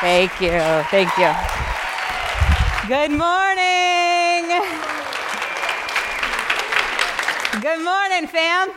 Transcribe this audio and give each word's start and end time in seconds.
Thank 0.00 0.40
you. 0.40 0.50
Thank 0.88 1.14
you. 1.18 1.30
Good 2.88 3.10
morning. 3.10 4.48
Good 7.60 7.84
morning, 7.84 8.26
fam. 8.26 8.70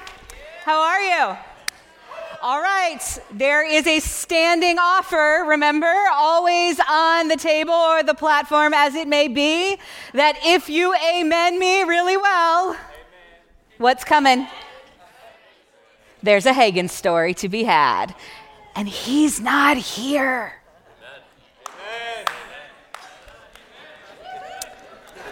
How 0.66 0.82
are 0.82 1.00
you? 1.00 1.38
All 2.42 2.62
right, 2.62 3.00
there 3.32 3.66
is 3.66 3.88
a 3.88 4.02
standing 4.02 4.78
offer, 4.78 5.46
remember, 5.48 5.94
always 6.12 6.78
on 6.90 7.30
the 7.30 7.38
table 7.38 7.74
or 7.74 8.04
the 8.04 8.14
platform 8.14 8.74
as 8.74 8.94
it 8.96 9.08
may 9.08 9.30
be, 9.30 9.78
that 10.12 10.38
if 10.44 10.68
you 10.68 10.94
amen 10.94 11.58
me 11.58 11.84
really 11.84 12.18
well, 12.18 12.72
amen. 12.72 12.82
what's 13.78 14.04
coming? 14.04 14.46
There's 16.22 16.46
a 16.46 16.52
Hagin 16.52 16.90
story 16.90 17.34
to 17.36 17.48
be 17.48 17.64
had, 17.64 18.14
and 18.76 18.90
he's 18.90 19.40
not 19.40 19.78
here. 19.78 20.56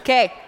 Okay. 0.01 0.40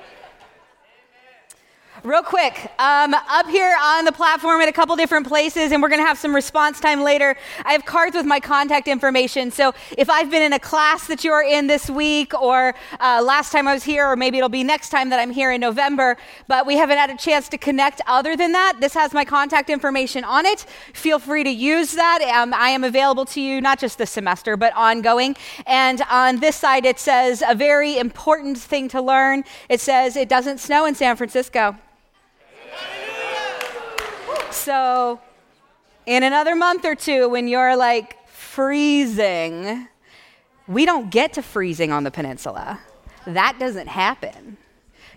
Real 2.04 2.22
quick, 2.22 2.70
um, 2.80 3.14
up 3.14 3.48
here 3.48 3.74
on 3.82 4.04
the 4.04 4.12
platform 4.12 4.60
at 4.60 4.68
a 4.68 4.74
couple 4.74 4.94
different 4.98 5.26
places, 5.26 5.72
and 5.72 5.82
we're 5.82 5.88
going 5.88 6.02
to 6.02 6.06
have 6.06 6.18
some 6.18 6.36
response 6.36 6.82
time 6.82 7.02
later. 7.02 7.34
I 7.64 7.72
have 7.72 7.86
cards 7.86 8.14
with 8.14 8.26
my 8.26 8.42
contact 8.42 8.90
information. 8.90 9.52
So 9.52 9.74
if 9.98 10.10
I've 10.10 10.30
been 10.30 10.42
in 10.42 10.52
a 10.52 10.60
class 10.60 11.08
that 11.08 11.24
you're 11.24 11.44
in 11.44 11.68
this 11.68 11.90
week, 11.90 12.34
or 12.34 12.76
uh, 13.00 13.24
last 13.24 13.54
time 13.54 13.70
I 13.70 13.74
was 13.74 13.86
here, 13.86 14.06
or 14.06 14.18
maybe 14.18 14.38
it'll 14.38 14.50
be 14.50 14.66
next 14.66 14.90
time 14.90 15.12
that 15.12 15.20
I'm 15.22 15.32
here 15.32 15.54
in 15.54 15.62
November, 15.62 16.18
but 16.50 16.68
we 16.68 16.76
haven't 16.76 16.98
had 16.98 17.10
a 17.10 17.16
chance 17.16 17.48
to 17.48 17.58
connect 17.58 18.02
other 18.06 18.36
than 18.36 18.52
that, 18.52 18.82
this 18.82 18.94
has 18.96 19.14
my 19.14 19.24
contact 19.24 19.70
information 19.70 20.26
on 20.26 20.46
it. 20.46 20.66
Feel 20.94 21.20
free 21.20 21.46
to 21.46 21.52
use 21.52 21.94
that. 21.94 22.22
Um, 22.36 22.54
I 22.54 22.68
am 22.68 22.84
available 22.84 23.24
to 23.28 23.40
you 23.40 23.62
not 23.62 23.80
just 23.80 23.98
this 23.98 24.12
semester, 24.12 24.58
but 24.58 24.74
ongoing. 24.76 25.38
And 25.66 26.02
on 26.12 26.42
this 26.42 26.58
side, 26.58 26.86
it 26.86 27.00
says 27.00 27.42
a 27.48 27.56
very 27.56 27.98
important 27.98 28.58
thing 28.58 28.90
to 28.90 29.02
learn. 29.02 29.46
It 29.70 29.80
says 29.80 30.18
it 30.18 30.28
doesn't 30.28 30.60
snow 30.60 30.84
in 30.84 30.96
San 30.96 31.16
Francisco. 31.16 31.78
So, 34.54 35.20
in 36.06 36.22
another 36.22 36.56
month 36.56 36.86
or 36.86 36.96
two, 36.96 37.28
when 37.28 37.48
you're 37.48 37.76
like 37.76 38.28
freezing, 38.28 39.88
we 40.68 40.86
don't 40.86 41.10
get 41.10 41.34
to 41.34 41.42
freezing 41.42 41.92
on 41.92 42.04
the 42.04 42.12
peninsula. 42.12 42.80
That 43.26 43.58
doesn't 43.60 43.88
happen. 43.88 44.58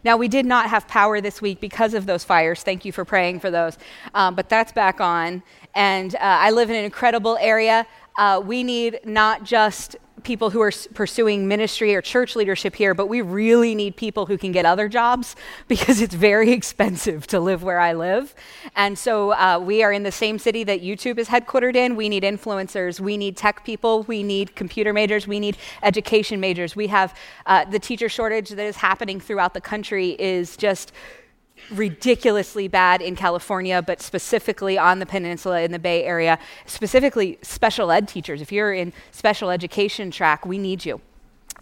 Now, 0.04 0.16
we 0.16 0.26
did 0.28 0.46
not 0.46 0.70
have 0.70 0.88
power 0.88 1.20
this 1.20 1.42
week 1.42 1.60
because 1.60 1.92
of 1.92 2.06
those 2.06 2.24
fires. 2.24 2.62
Thank 2.62 2.84
you 2.84 2.92
for 2.92 3.04
praying 3.04 3.40
for 3.40 3.50
those. 3.50 3.76
Um, 4.14 4.34
but 4.34 4.48
that's 4.48 4.72
back 4.72 5.00
on. 5.00 5.42
And 5.74 6.14
uh, 6.14 6.18
I 6.20 6.50
live 6.50 6.70
in 6.70 6.76
an 6.76 6.84
incredible 6.84 7.36
area. 7.38 7.86
Uh, 8.16 8.40
we 8.44 8.64
need 8.64 9.00
not 9.04 9.44
just 9.44 9.96
people 10.26 10.50
who 10.50 10.60
are 10.60 10.72
pursuing 10.92 11.46
ministry 11.46 11.94
or 11.94 12.02
church 12.02 12.34
leadership 12.34 12.74
here, 12.74 12.94
but 12.94 13.06
we 13.06 13.22
really 13.22 13.76
need 13.76 13.94
people 13.94 14.26
who 14.26 14.36
can 14.36 14.50
get 14.50 14.66
other 14.66 14.88
jobs 14.88 15.36
because 15.68 16.00
it's 16.00 16.14
very 16.14 16.50
expensive 16.50 17.28
to 17.28 17.38
live 17.38 17.62
where 17.62 17.78
I 17.78 17.92
live. 17.92 18.34
And 18.74 18.98
so 18.98 19.32
uh, 19.32 19.60
we 19.60 19.84
are 19.84 19.92
in 19.92 20.02
the 20.02 20.10
same 20.10 20.40
city 20.40 20.64
that 20.64 20.82
YouTube 20.82 21.18
is 21.18 21.28
headquartered 21.28 21.76
in. 21.76 21.94
We 21.94 22.08
need 22.08 22.24
influencers, 22.24 22.98
we 22.98 23.16
need 23.16 23.36
tech 23.36 23.64
people, 23.64 24.02
we 24.02 24.24
need 24.24 24.56
computer 24.56 24.92
majors, 24.92 25.28
we 25.28 25.38
need 25.38 25.56
education 25.84 26.40
majors. 26.40 26.74
We 26.74 26.88
have 26.88 27.16
uh, 27.46 27.64
the 27.64 27.78
teacher 27.78 28.08
shortage 28.08 28.50
that 28.50 28.66
is 28.66 28.76
happening 28.76 29.20
throughout 29.20 29.54
the 29.54 29.60
country 29.60 30.16
is 30.18 30.56
just 30.56 30.92
ridiculously 31.70 32.68
bad 32.68 33.00
in 33.02 33.16
California, 33.16 33.82
but 33.82 34.00
specifically 34.00 34.78
on 34.78 34.98
the 34.98 35.06
peninsula 35.06 35.62
in 35.62 35.72
the 35.72 35.78
Bay 35.78 36.04
Area, 36.04 36.38
specifically 36.66 37.38
special 37.42 37.90
ed 37.90 38.08
teachers. 38.08 38.40
If 38.40 38.52
you're 38.52 38.72
in 38.72 38.92
special 39.10 39.50
education 39.50 40.10
track, 40.10 40.46
we 40.46 40.58
need 40.58 40.84
you. 40.84 41.00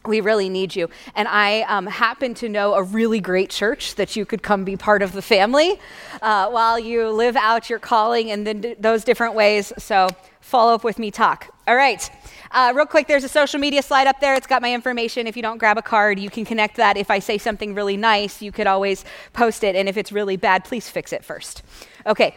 We 0.07 0.21
really 0.21 0.49
need 0.49 0.77
you. 0.77 0.91
And 1.15 1.27
I 1.29 1.63
um, 1.63 1.87
happen 1.87 2.35
to 2.35 2.49
know 2.49 2.75
a 2.75 2.83
really 2.83 3.21
great 3.21 3.49
church 3.49 3.95
that 3.95 4.17
you 4.17 4.27
could 4.27 4.43
come 4.43 4.65
be 4.65 4.77
part 4.77 5.01
of 5.03 5.13
the 5.13 5.23
family 5.23 5.81
uh, 6.21 6.51
while 6.51 6.79
you 6.79 7.09
live 7.09 7.37
out 7.37 7.71
your 7.71 7.79
calling 7.79 8.29
in 8.29 8.45
the, 8.45 8.77
those 8.79 9.03
different 9.03 9.35
ways. 9.35 9.73
So 9.79 10.09
follow 10.41 10.75
up 10.75 10.85
with 10.85 10.99
me, 10.99 11.11
talk. 11.11 11.55
All 11.67 11.77
right. 11.77 12.11
Uh, 12.51 12.73
real 12.77 12.85
quick, 12.85 13.09
there's 13.09 13.25
a 13.25 13.29
social 13.29 13.59
media 13.59 13.83
slide 13.83 14.07
up 14.07 14.21
there. 14.21 14.35
It's 14.35 14.47
got 14.47 14.61
my 14.61 14.75
information. 14.75 15.27
If 15.27 15.37
you 15.37 15.43
don't 15.43 15.57
grab 15.57 15.79
a 15.79 15.83
card, 15.83 16.19
you 16.19 16.29
can 16.29 16.45
connect 16.45 16.77
that. 16.77 16.99
If 16.99 17.11
I 17.11 17.19
say 17.19 17.39
something 17.39 17.75
really 17.75 17.97
nice, 17.97 18.43
you 18.43 18.53
could 18.53 18.67
always 18.67 19.07
post 19.33 19.65
it. 19.65 19.75
And 19.75 19.89
if 19.89 19.97
it's 19.97 20.13
really 20.13 20.37
bad, 20.37 20.65
please 20.65 20.89
fix 20.89 21.15
it 21.15 21.25
first. 21.25 21.63
Okay. 22.07 22.37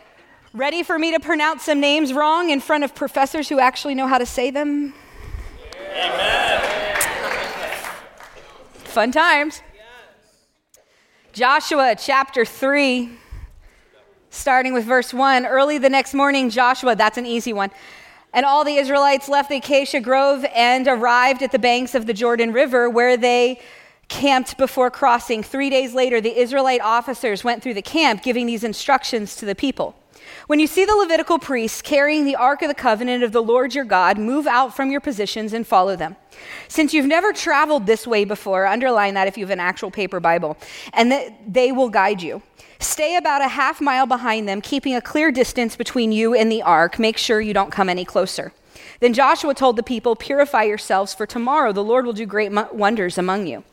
Ready 0.54 0.82
for 0.82 0.98
me 0.98 1.12
to 1.12 1.20
pronounce 1.20 1.64
some 1.64 1.82
names 1.82 2.14
wrong 2.14 2.50
in 2.50 2.62
front 2.62 2.86
of 2.86 2.96
professors 2.96 3.50
who 3.50 3.60
actually 3.60 3.94
know 3.94 4.08
how 4.08 4.18
to 4.18 4.26
say 4.26 4.50
them? 4.50 4.94
Amen. 5.92 7.14
Fun 8.98 9.12
times. 9.12 9.62
Joshua 11.32 11.96
chapter 11.96 12.44
3, 12.44 13.12
starting 14.32 14.74
with 14.74 14.86
verse 14.86 15.14
1. 15.14 15.46
Early 15.46 15.78
the 15.78 15.88
next 15.88 16.16
morning, 16.16 16.50
Joshua, 16.50 16.96
that's 16.96 17.20
an 17.20 17.28
easy 17.28 17.54
one 17.54 17.70
and 18.34 18.44
all 18.44 18.64
the 18.64 18.78
Israelites 18.78 19.30
left 19.30 19.50
the 19.50 19.58
acacia 19.58 20.00
grove 20.00 20.44
and 20.56 20.88
arrived 20.88 21.44
at 21.44 21.52
the 21.52 21.60
banks 21.60 21.94
of 21.94 22.08
the 22.08 22.14
Jordan 22.14 22.52
River, 22.52 22.90
where 22.90 23.18
they 23.18 23.62
camped 24.08 24.58
before 24.58 24.90
crossing. 24.90 25.44
Three 25.44 25.70
days 25.70 25.94
later, 25.94 26.20
the 26.20 26.36
Israelite 26.36 26.82
officers 26.82 27.44
went 27.44 27.62
through 27.62 27.76
the 27.76 27.84
camp, 27.84 28.24
giving 28.24 28.48
these 28.48 28.64
instructions 28.64 29.36
to 29.36 29.46
the 29.46 29.54
people. 29.54 29.96
When 30.48 30.62
you 30.62 30.68
see 30.68 30.86
the 30.86 30.96
Levitical 30.96 31.40
priests 31.40 31.82
carrying 31.82 32.24
the 32.24 32.38
Ark 32.38 32.62
of 32.62 32.70
the 32.70 32.74
Covenant 32.74 33.22
of 33.22 33.34
the 33.34 33.44
Lord 33.44 33.76
your 33.76 33.84
God, 33.84 34.18
move 34.18 34.48
out 34.48 34.74
from 34.74 34.90
your 34.90 35.02
positions 35.02 35.52
and 35.52 35.68
follow 35.68 35.98
them. 35.98 36.16
Since 36.70 36.94
you've 36.94 37.06
never 37.06 37.34
traveled 37.34 37.86
this 37.86 38.08
way 38.08 38.24
before, 38.24 38.66
underline 38.66 39.14
that 39.16 39.28
if 39.28 39.38
you 39.38 39.44
have 39.44 39.52
an 39.52 39.60
actual 39.60 39.92
paper 39.92 40.22
Bible, 40.22 40.56
and 40.94 41.12
they 41.46 41.74
will 41.74 41.90
guide 41.90 42.22
you. 42.22 42.42
Stay 42.80 43.18
about 43.18 43.42
a 43.42 43.50
half 43.50 43.82
mile 43.82 44.06
behind 44.06 44.48
them, 44.48 44.62
keeping 44.62 44.96
a 44.96 45.02
clear 45.02 45.34
distance 45.34 45.76
between 45.76 46.14
you 46.14 46.34
and 46.34 46.50
the 46.50 46.62
ark. 46.62 46.98
Make 46.98 47.18
sure 47.18 47.42
you 47.42 47.54
don't 47.54 47.72
come 47.72 47.90
any 47.90 48.06
closer. 48.06 48.54
Then 49.00 49.14
Joshua 49.14 49.54
told 49.54 49.76
the 49.76 49.84
people, 49.84 50.16
Purify 50.16 50.64
yourselves, 50.64 51.14
for 51.14 51.26
tomorrow 51.26 51.72
the 51.72 51.84
Lord 51.84 52.06
will 52.06 52.14
do 52.14 52.26
great 52.26 52.52
wonders 52.74 53.18
among 53.18 53.48
you. 53.48 53.64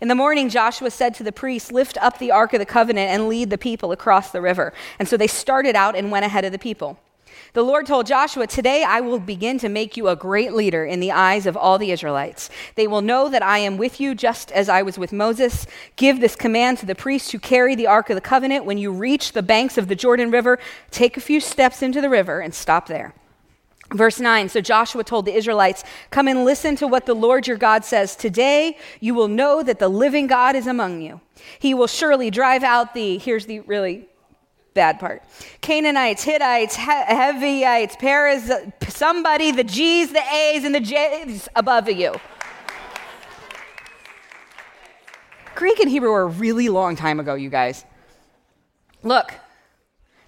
In 0.00 0.08
the 0.08 0.14
morning, 0.14 0.48
Joshua 0.48 0.90
said 0.90 1.14
to 1.14 1.22
the 1.22 1.32
priests, 1.32 1.72
Lift 1.72 1.96
up 1.98 2.18
the 2.18 2.30
ark 2.30 2.52
of 2.52 2.58
the 2.58 2.66
covenant 2.66 3.10
and 3.10 3.28
lead 3.28 3.50
the 3.50 3.58
people 3.58 3.92
across 3.92 4.30
the 4.30 4.40
river. 4.40 4.72
And 4.98 5.08
so 5.08 5.16
they 5.16 5.26
started 5.26 5.74
out 5.74 5.96
and 5.96 6.10
went 6.10 6.24
ahead 6.26 6.44
of 6.44 6.52
the 6.52 6.58
people. 6.58 6.98
The 7.54 7.62
Lord 7.62 7.86
told 7.86 8.06
Joshua, 8.06 8.46
Today 8.46 8.82
I 8.82 9.00
will 9.00 9.18
begin 9.18 9.58
to 9.58 9.68
make 9.68 9.96
you 9.96 10.08
a 10.08 10.16
great 10.16 10.52
leader 10.52 10.84
in 10.84 11.00
the 11.00 11.12
eyes 11.12 11.46
of 11.46 11.56
all 11.56 11.78
the 11.78 11.92
Israelites. 11.92 12.50
They 12.74 12.86
will 12.86 13.00
know 13.00 13.28
that 13.28 13.42
I 13.42 13.58
am 13.58 13.76
with 13.76 14.00
you 14.00 14.14
just 14.14 14.50
as 14.52 14.68
I 14.68 14.82
was 14.82 14.98
with 14.98 15.12
Moses. 15.12 15.66
Give 15.96 16.20
this 16.20 16.36
command 16.36 16.78
to 16.78 16.86
the 16.86 16.94
priests 16.94 17.30
who 17.30 17.38
carry 17.38 17.74
the 17.74 17.86
Ark 17.86 18.10
of 18.10 18.16
the 18.16 18.20
Covenant. 18.20 18.64
When 18.64 18.78
you 18.78 18.92
reach 18.92 19.32
the 19.32 19.42
banks 19.42 19.78
of 19.78 19.88
the 19.88 19.94
Jordan 19.94 20.30
River, 20.30 20.58
take 20.90 21.16
a 21.16 21.20
few 21.20 21.40
steps 21.40 21.80
into 21.80 22.00
the 22.00 22.10
river 22.10 22.40
and 22.40 22.52
stop 22.52 22.86
there. 22.88 23.14
Verse 23.92 24.18
9 24.18 24.48
So 24.48 24.60
Joshua 24.60 25.04
told 25.04 25.26
the 25.26 25.34
Israelites, 25.34 25.84
Come 26.10 26.28
and 26.28 26.44
listen 26.44 26.76
to 26.76 26.86
what 26.86 27.06
the 27.06 27.14
Lord 27.14 27.46
your 27.46 27.56
God 27.56 27.84
says. 27.84 28.16
Today 28.16 28.78
you 29.00 29.14
will 29.14 29.28
know 29.28 29.62
that 29.62 29.78
the 29.78 29.88
living 29.88 30.26
God 30.26 30.56
is 30.56 30.66
among 30.66 31.02
you. 31.02 31.20
He 31.58 31.74
will 31.74 31.86
surely 31.86 32.30
drive 32.30 32.62
out 32.62 32.94
the, 32.94 33.18
here's 33.18 33.46
the 33.46 33.60
really 33.60 34.08
bad 34.72 34.98
part. 34.98 35.22
Canaanites, 35.60 36.24
Hittites, 36.24 36.76
Heveites, 36.76 37.96
Periz, 37.98 38.72
somebody, 38.88 39.52
the 39.52 39.64
G's, 39.64 40.12
the 40.12 40.22
A's, 40.32 40.64
and 40.64 40.74
the 40.74 40.80
J's 40.80 41.48
above 41.54 41.88
you. 41.88 42.14
Greek 45.54 45.78
and 45.78 45.88
Hebrew 45.88 46.10
were 46.10 46.22
a 46.22 46.26
really 46.26 46.68
long 46.68 46.96
time 46.96 47.20
ago, 47.20 47.34
you 47.34 47.48
guys. 47.48 47.84
Look, 49.04 49.32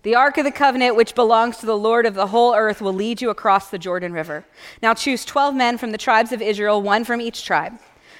the 0.06 0.14
Ark 0.14 0.38
of 0.38 0.44
the 0.44 0.52
Covenant, 0.52 0.94
which 0.94 1.16
belongs 1.16 1.56
to 1.56 1.66
the 1.66 1.76
Lord 1.76 2.06
of 2.06 2.14
the 2.14 2.28
whole 2.28 2.54
earth, 2.54 2.80
will 2.80 2.92
lead 2.92 3.20
you 3.20 3.28
across 3.28 3.70
the 3.70 3.76
Jordan 3.76 4.12
River. 4.12 4.44
Now 4.80 4.94
choose 4.94 5.24
12 5.24 5.52
men 5.52 5.78
from 5.78 5.90
the 5.90 5.98
tribes 5.98 6.30
of 6.30 6.40
Israel, 6.40 6.80
one 6.80 7.02
from 7.02 7.20
each 7.20 7.44
tribe. 7.44 7.72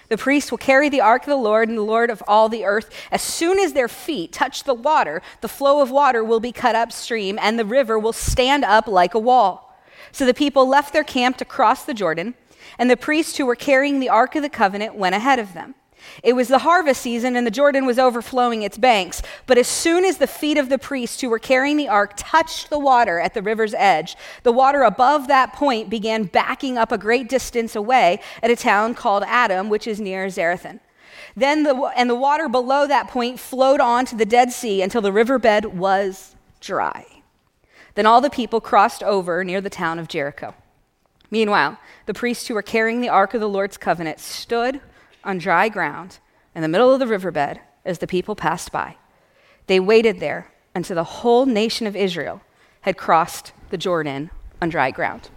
The 0.09 0.17
priests 0.17 0.51
will 0.51 0.59
carry 0.59 0.89
the 0.89 1.01
ark 1.01 1.23
of 1.23 1.29
the 1.29 1.37
Lord 1.37 1.69
and 1.69 1.79
the 1.79 1.83
Lord 1.83 2.11
of 2.11 2.25
all 2.27 2.49
the 2.49 2.65
earth. 2.65 2.93
As 3.13 3.23
soon 3.23 3.61
as 3.61 3.73
their 3.73 3.87
feet 3.87 4.33
touch 4.33 4.65
the 4.65 4.75
water, 4.75 5.23
the 5.43 5.49
flow 5.49 5.81
of 5.81 5.93
water 5.93 6.25
will 6.25 6.41
be 6.41 6.51
cut 6.51 6.75
upstream, 6.75 7.39
and 7.41 7.57
the 7.57 7.65
river 7.65 8.01
will 8.01 8.13
stand 8.13 8.65
up 8.65 8.89
like 8.89 9.15
a 9.15 9.21
wall. 9.21 9.81
So 10.11 10.27
the 10.27 10.35
people 10.35 10.67
left 10.67 10.93
their 10.93 11.05
camp 11.05 11.37
to 11.37 11.45
cross 11.45 11.85
the 11.85 11.95
Jordan, 11.95 12.35
and 12.81 12.91
the 12.91 12.97
priests 12.97 13.37
who 13.37 13.47
were 13.47 13.55
carrying 13.55 14.01
the 14.01 14.09
ark 14.09 14.35
of 14.35 14.43
the 14.43 14.49
covenant 14.49 14.97
went 14.97 15.15
ahead 15.15 15.39
of 15.39 15.55
them. 15.55 15.77
It 16.23 16.35
was 16.35 16.49
the 16.49 16.59
harvest 16.59 17.03
season, 17.03 17.37
and 17.37 17.47
the 17.47 17.51
Jordan 17.51 17.87
was 17.87 17.99
overflowing 17.99 18.63
its 18.63 18.79
banks. 18.79 19.23
But 19.47 19.59
as 19.59 19.69
soon 19.69 20.05
as 20.05 20.19
the 20.19 20.27
feet 20.27 20.59
of 20.59 20.69
the 20.69 20.79
priests 20.79 21.21
who 21.21 21.31
were 21.31 21.39
carrying 21.39 21.77
the 21.77 21.89
ark 21.89 22.13
touched 22.17 22.71
the 22.71 22.79
water 22.79 23.19
at 23.19 23.35
the 23.35 23.43
river's 23.43 23.75
edge, 23.75 24.17
the 24.43 24.53
water 24.53 24.83
above 24.83 25.29
that 25.29 25.53
point 25.53 25.91
began 25.91 26.25
backing 26.25 26.79
up 26.79 26.93
a 26.93 26.99
great 26.99 27.29
distance 27.29 27.77
away 27.77 28.21
at 28.43 28.51
a 28.51 28.57
town 28.57 28.95
called 28.95 29.25
Adam, 29.27 29.69
which 29.69 29.87
is 29.87 30.01
near 30.01 30.27
Zarethan. 30.27 30.81
Then 31.37 31.63
the, 31.65 31.75
and 31.97 32.09
the 32.09 32.15
water 32.15 32.49
below 32.49 32.87
that 32.87 33.09
point 33.09 33.39
flowed 33.39 33.81
on 33.81 34.07
to 34.07 34.17
the 34.17 34.25
Dead 34.25 34.53
Sea 34.53 34.83
until 34.83 35.03
the 35.03 35.13
riverbed 35.13 35.67
was 35.67 36.35
dry. 36.61 37.05
Then 37.95 38.07
all 38.07 38.21
the 38.21 38.31
people 38.31 38.61
crossed 38.61 39.03
over 39.03 39.45
near 39.45 39.61
the 39.61 39.71
town 39.71 39.99
of 39.99 40.09
Jericho. 40.09 40.55
Meanwhile, 41.31 41.79
the 42.07 42.15
priests 42.15 42.47
who 42.47 42.55
were 42.55 42.63
carrying 42.63 43.01
the 43.01 43.09
ark 43.09 43.35
of 43.35 43.41
the 43.41 43.49
Lord's 43.49 43.77
covenant 43.77 44.21
stood 44.21 44.81
on 45.27 45.39
dry 45.39 45.69
ground 45.69 46.19
in 46.55 46.63
the 46.63 46.69
middle 46.69 46.93
of 46.93 47.01
the 47.01 47.07
riverbed 47.07 47.61
as 47.85 47.99
the 47.99 48.07
people 48.07 48.35
passed 48.35 48.73
by. 48.73 48.97
They 49.67 49.81
waited 49.81 50.21
there 50.21 50.53
until 50.75 50.95
the 50.95 51.05
whole 51.05 51.45
nation 51.45 51.87
of 51.87 51.97
Israel 51.97 52.41
had 52.83 52.97
crossed 52.97 53.53
the 53.71 53.77
Jordan 53.77 54.31
on 54.63 54.69
dry 54.69 54.91
ground. 54.91 55.29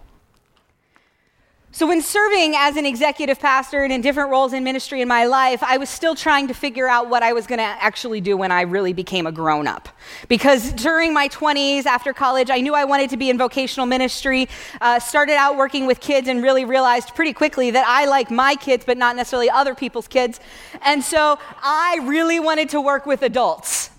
So, 1.72 1.86
when 1.86 2.02
serving 2.02 2.56
as 2.56 2.76
an 2.76 2.84
executive 2.84 3.38
pastor 3.38 3.84
and 3.84 3.92
in 3.92 4.00
different 4.00 4.30
roles 4.30 4.52
in 4.52 4.64
ministry 4.64 5.02
in 5.02 5.06
my 5.06 5.26
life, 5.26 5.62
I 5.62 5.76
was 5.76 5.88
still 5.88 6.16
trying 6.16 6.48
to 6.48 6.54
figure 6.54 6.88
out 6.88 7.08
what 7.08 7.22
I 7.22 7.32
was 7.32 7.46
going 7.46 7.60
to 7.60 7.62
actually 7.62 8.20
do 8.20 8.36
when 8.36 8.50
I 8.50 8.62
really 8.62 8.92
became 8.92 9.24
a 9.24 9.30
grown 9.30 9.68
up. 9.68 9.88
Because 10.26 10.72
during 10.72 11.14
my 11.14 11.28
20s, 11.28 11.86
after 11.86 12.12
college, 12.12 12.50
I 12.50 12.60
knew 12.60 12.74
I 12.74 12.84
wanted 12.84 13.10
to 13.10 13.16
be 13.16 13.30
in 13.30 13.38
vocational 13.38 13.86
ministry. 13.86 14.48
Uh, 14.80 14.98
started 14.98 15.34
out 15.36 15.56
working 15.56 15.86
with 15.86 16.00
kids 16.00 16.26
and 16.26 16.42
really 16.42 16.64
realized 16.64 17.14
pretty 17.14 17.32
quickly 17.32 17.70
that 17.70 17.86
I 17.86 18.06
like 18.06 18.32
my 18.32 18.56
kids, 18.56 18.84
but 18.84 18.98
not 18.98 19.14
necessarily 19.14 19.48
other 19.48 19.76
people's 19.76 20.08
kids. 20.08 20.40
And 20.82 21.04
so 21.04 21.38
I 21.62 22.00
really 22.02 22.40
wanted 22.40 22.70
to 22.70 22.80
work 22.80 23.06
with 23.06 23.22
adults. 23.22 23.90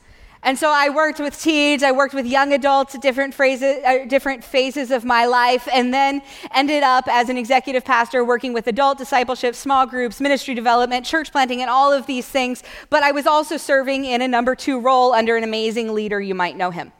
And 0.43 0.57
so 0.57 0.71
I 0.71 0.89
worked 0.89 1.19
with 1.19 1.39
teens, 1.39 1.83
I 1.83 1.91
worked 1.91 2.15
with 2.15 2.25
young 2.25 2.51
adults 2.53 2.97
different, 2.97 3.33
phrases, 3.33 3.83
uh, 3.85 4.05
different 4.07 4.43
phases 4.43 4.89
of 4.89 5.05
my 5.05 5.25
life, 5.25 5.67
and 5.71 5.93
then 5.93 6.23
ended 6.51 6.81
up 6.81 7.07
as 7.07 7.29
an 7.29 7.37
executive 7.37 7.85
pastor 7.85 8.25
working 8.25 8.51
with 8.51 8.65
adult 8.65 8.97
discipleship, 8.97 9.53
small 9.53 9.85
groups, 9.85 10.19
ministry 10.19 10.55
development, 10.55 11.05
church 11.05 11.31
planting, 11.31 11.61
and 11.61 11.69
all 11.69 11.93
of 11.93 12.07
these 12.07 12.27
things. 12.27 12.63
But 12.89 13.03
I 13.03 13.11
was 13.11 13.27
also 13.27 13.55
serving 13.55 14.05
in 14.05 14.23
a 14.23 14.27
number 14.27 14.55
two 14.55 14.79
role 14.79 15.13
under 15.13 15.37
an 15.37 15.43
amazing 15.43 15.93
leader. 15.93 16.19
You 16.19 16.33
might 16.33 16.57
know 16.57 16.71
him. 16.71 16.91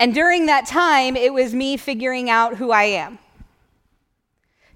And 0.00 0.14
during 0.14 0.46
that 0.46 0.66
time, 0.66 1.16
it 1.16 1.34
was 1.34 1.52
me 1.52 1.76
figuring 1.76 2.30
out 2.30 2.56
who 2.56 2.70
I 2.70 2.84
am 2.84 3.18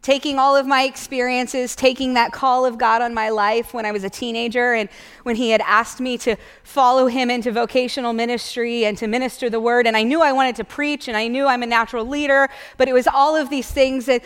taking 0.02 0.38
all 0.38 0.56
of 0.56 0.66
my 0.66 0.82
experiences, 0.82 1.76
taking 1.76 2.14
that 2.14 2.32
call 2.32 2.66
of 2.66 2.76
God 2.76 3.00
on 3.00 3.14
my 3.14 3.28
life 3.28 3.72
when 3.72 3.86
I 3.86 3.92
was 3.92 4.02
a 4.02 4.10
teenager 4.10 4.74
and 4.74 4.88
when 5.22 5.36
He 5.36 5.50
had 5.50 5.60
asked 5.60 6.00
me 6.00 6.18
to 6.18 6.36
follow 6.64 7.06
Him 7.06 7.30
into 7.30 7.52
vocational 7.52 8.12
ministry 8.12 8.84
and 8.84 8.98
to 8.98 9.06
minister 9.06 9.48
the 9.48 9.60
word. 9.60 9.86
And 9.86 9.96
I 9.96 10.02
knew 10.02 10.20
I 10.20 10.32
wanted 10.32 10.56
to 10.56 10.64
preach 10.64 11.06
and 11.06 11.16
I 11.16 11.28
knew 11.28 11.46
I'm 11.46 11.62
a 11.62 11.66
natural 11.66 12.04
leader, 12.04 12.48
but 12.76 12.88
it 12.88 12.92
was 12.92 13.06
all 13.06 13.36
of 13.36 13.48
these 13.48 13.70
things 13.70 14.06
that 14.06 14.24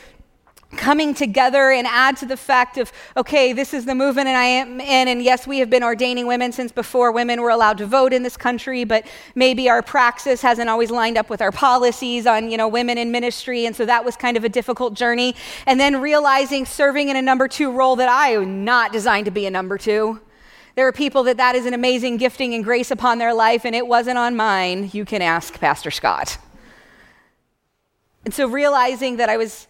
coming 0.72 1.14
together 1.14 1.70
and 1.70 1.86
add 1.86 2.16
to 2.16 2.26
the 2.26 2.36
fact 2.36 2.76
of, 2.76 2.92
okay, 3.16 3.52
this 3.52 3.72
is 3.72 3.84
the 3.84 3.94
movement 3.94 4.28
and 4.28 4.36
I 4.36 4.44
am 4.44 4.80
in, 4.80 5.08
and 5.08 5.22
yes, 5.22 5.46
we 5.46 5.58
have 5.60 5.70
been 5.70 5.84
ordaining 5.84 6.26
women 6.26 6.52
since 6.52 6.72
before 6.72 7.12
women 7.12 7.40
were 7.40 7.50
allowed 7.50 7.78
to 7.78 7.86
vote 7.86 8.12
in 8.12 8.22
this 8.24 8.36
country, 8.36 8.84
but 8.84 9.06
maybe 9.34 9.68
our 9.68 9.80
praxis 9.80 10.42
hasn't 10.42 10.68
always 10.68 10.90
lined 10.90 11.16
up 11.16 11.30
with 11.30 11.40
our 11.40 11.52
policies 11.52 12.26
on, 12.26 12.50
you 12.50 12.56
know, 12.56 12.68
women 12.68 12.98
in 12.98 13.12
ministry, 13.12 13.64
and 13.64 13.76
so 13.76 13.86
that 13.86 14.04
was 14.04 14.16
kind 14.16 14.36
of 14.36 14.44
a 14.44 14.48
difficult 14.48 14.94
journey. 14.94 15.34
And 15.66 15.78
then 15.78 16.00
realizing 16.00 16.66
serving 16.66 17.08
in 17.08 17.16
a 17.16 17.22
number 17.22 17.46
two 17.48 17.70
role 17.70 17.96
that 17.96 18.08
I 18.08 18.30
am 18.30 18.64
not 18.64 18.92
designed 18.92 19.26
to 19.26 19.30
be 19.30 19.46
a 19.46 19.50
number 19.50 19.78
two. 19.78 20.20
There 20.74 20.86
are 20.86 20.92
people 20.92 21.22
that 21.22 21.38
that 21.38 21.54
is 21.54 21.64
an 21.64 21.74
amazing 21.74 22.18
gifting 22.18 22.54
and 22.54 22.62
grace 22.62 22.90
upon 22.90 23.18
their 23.18 23.32
life, 23.32 23.64
and 23.64 23.74
it 23.74 23.86
wasn't 23.86 24.18
on 24.18 24.36
mine. 24.36 24.90
You 24.92 25.04
can 25.04 25.22
ask 25.22 25.58
Pastor 25.58 25.90
Scott. 25.90 26.38
And 28.24 28.34
so 28.34 28.48
realizing 28.48 29.16
that 29.16 29.28
I 29.28 29.36
was 29.36 29.68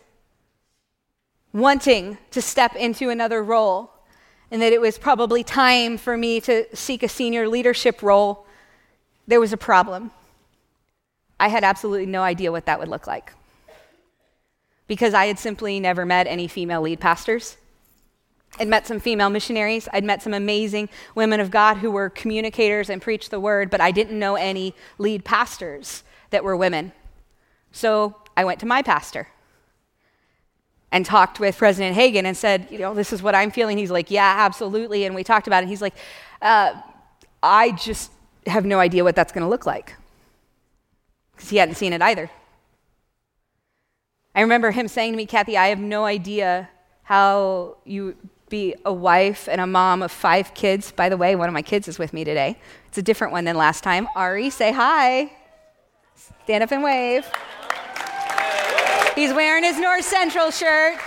wanting 1.56 2.18
to 2.30 2.42
step 2.42 2.76
into 2.76 3.08
another 3.08 3.42
role, 3.42 3.90
and 4.50 4.60
that 4.60 4.74
it 4.74 4.80
was 4.80 4.98
probably 4.98 5.42
time 5.42 5.96
for 5.96 6.14
me 6.14 6.38
to 6.38 6.64
seek 6.76 7.02
a 7.02 7.08
senior 7.08 7.48
leadership 7.48 8.02
role, 8.02 8.46
there 9.26 9.40
was 9.40 9.54
a 9.54 9.56
problem. 9.56 10.10
I 11.40 11.48
had 11.48 11.64
absolutely 11.64 12.06
no 12.06 12.22
idea 12.22 12.52
what 12.52 12.66
that 12.66 12.78
would 12.78 12.88
look 12.88 13.06
like 13.06 13.32
because 14.86 15.14
I 15.14 15.26
had 15.26 15.38
simply 15.38 15.80
never 15.80 16.04
met 16.04 16.26
any 16.26 16.46
female 16.46 16.82
lead 16.82 17.00
pastors. 17.00 17.56
I'd 18.60 18.68
met 18.68 18.86
some 18.86 19.00
female 19.00 19.30
missionaries. 19.30 19.88
I'd 19.92 20.04
met 20.04 20.22
some 20.22 20.34
amazing 20.34 20.90
women 21.14 21.40
of 21.40 21.50
God 21.50 21.78
who 21.78 21.90
were 21.90 22.08
communicators 22.10 22.88
and 22.88 23.02
preached 23.02 23.30
the 23.30 23.40
word, 23.40 23.70
but 23.70 23.80
I 23.80 23.90
didn't 23.90 24.18
know 24.18 24.36
any 24.36 24.74
lead 24.98 25.24
pastors 25.24 26.04
that 26.30 26.44
were 26.44 26.56
women. 26.56 26.92
So 27.72 28.14
I 28.36 28.44
went 28.44 28.60
to 28.60 28.66
my 28.66 28.82
pastor 28.82 29.28
and 30.92 31.04
talked 31.04 31.40
with 31.40 31.56
President 31.56 31.96
Hagin 31.96 32.24
and 32.24 32.36
said, 32.36 32.68
you 32.70 32.78
know, 32.78 32.94
this 32.94 33.12
is 33.12 33.22
what 33.22 33.34
I'm 33.34 33.50
feeling. 33.50 33.78
He's 33.78 33.90
like, 33.90 34.10
yeah, 34.10 34.36
absolutely. 34.38 35.04
And 35.04 35.14
we 35.14 35.24
talked 35.24 35.46
about 35.46 35.62
it. 35.62 35.68
He's 35.68 35.82
like, 35.82 35.94
uh, 36.42 36.74
I 37.42 37.72
just 37.72 38.10
have 38.46 38.64
no 38.64 38.78
idea 38.78 39.04
what 39.04 39.16
that's 39.16 39.32
going 39.32 39.42
to 39.42 39.48
look 39.48 39.66
like 39.66 39.94
because 41.34 41.50
he 41.50 41.56
hadn't 41.56 41.74
seen 41.74 41.92
it 41.92 42.02
either. 42.02 42.30
I 44.34 44.42
remember 44.42 44.70
him 44.70 44.88
saying 44.88 45.12
to 45.12 45.16
me, 45.16 45.26
Kathy, 45.26 45.56
I 45.56 45.68
have 45.68 45.78
no 45.78 46.04
idea 46.04 46.68
how 47.02 47.76
you 47.84 48.16
be 48.48 48.74
a 48.84 48.92
wife 48.92 49.48
and 49.48 49.60
a 49.60 49.66
mom 49.66 50.02
of 50.02 50.12
five 50.12 50.54
kids. 50.54 50.92
By 50.92 51.08
the 51.08 51.16
way, 51.16 51.34
one 51.34 51.48
of 51.48 51.52
my 51.52 51.62
kids 51.62 51.88
is 51.88 51.98
with 51.98 52.12
me 52.12 52.24
today. 52.24 52.58
It's 52.88 52.98
a 52.98 53.02
different 53.02 53.32
one 53.32 53.44
than 53.44 53.56
last 53.56 53.82
time. 53.82 54.08
Ari, 54.14 54.50
say 54.50 54.72
hi. 54.72 55.32
Stand 56.44 56.62
up 56.62 56.70
and 56.70 56.82
wave. 56.82 57.26
He's 59.16 59.32
wearing 59.32 59.64
his 59.64 59.78
North 59.78 60.04
Central 60.04 60.50
shirt. 60.50 60.98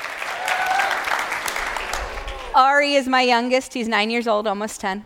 Ari 2.56 2.96
is 2.96 3.08
my 3.08 3.22
youngest. 3.22 3.72
He's 3.72 3.88
nine 3.88 4.10
years 4.10 4.28
old, 4.28 4.48
almost 4.48 4.82
10. 4.82 5.06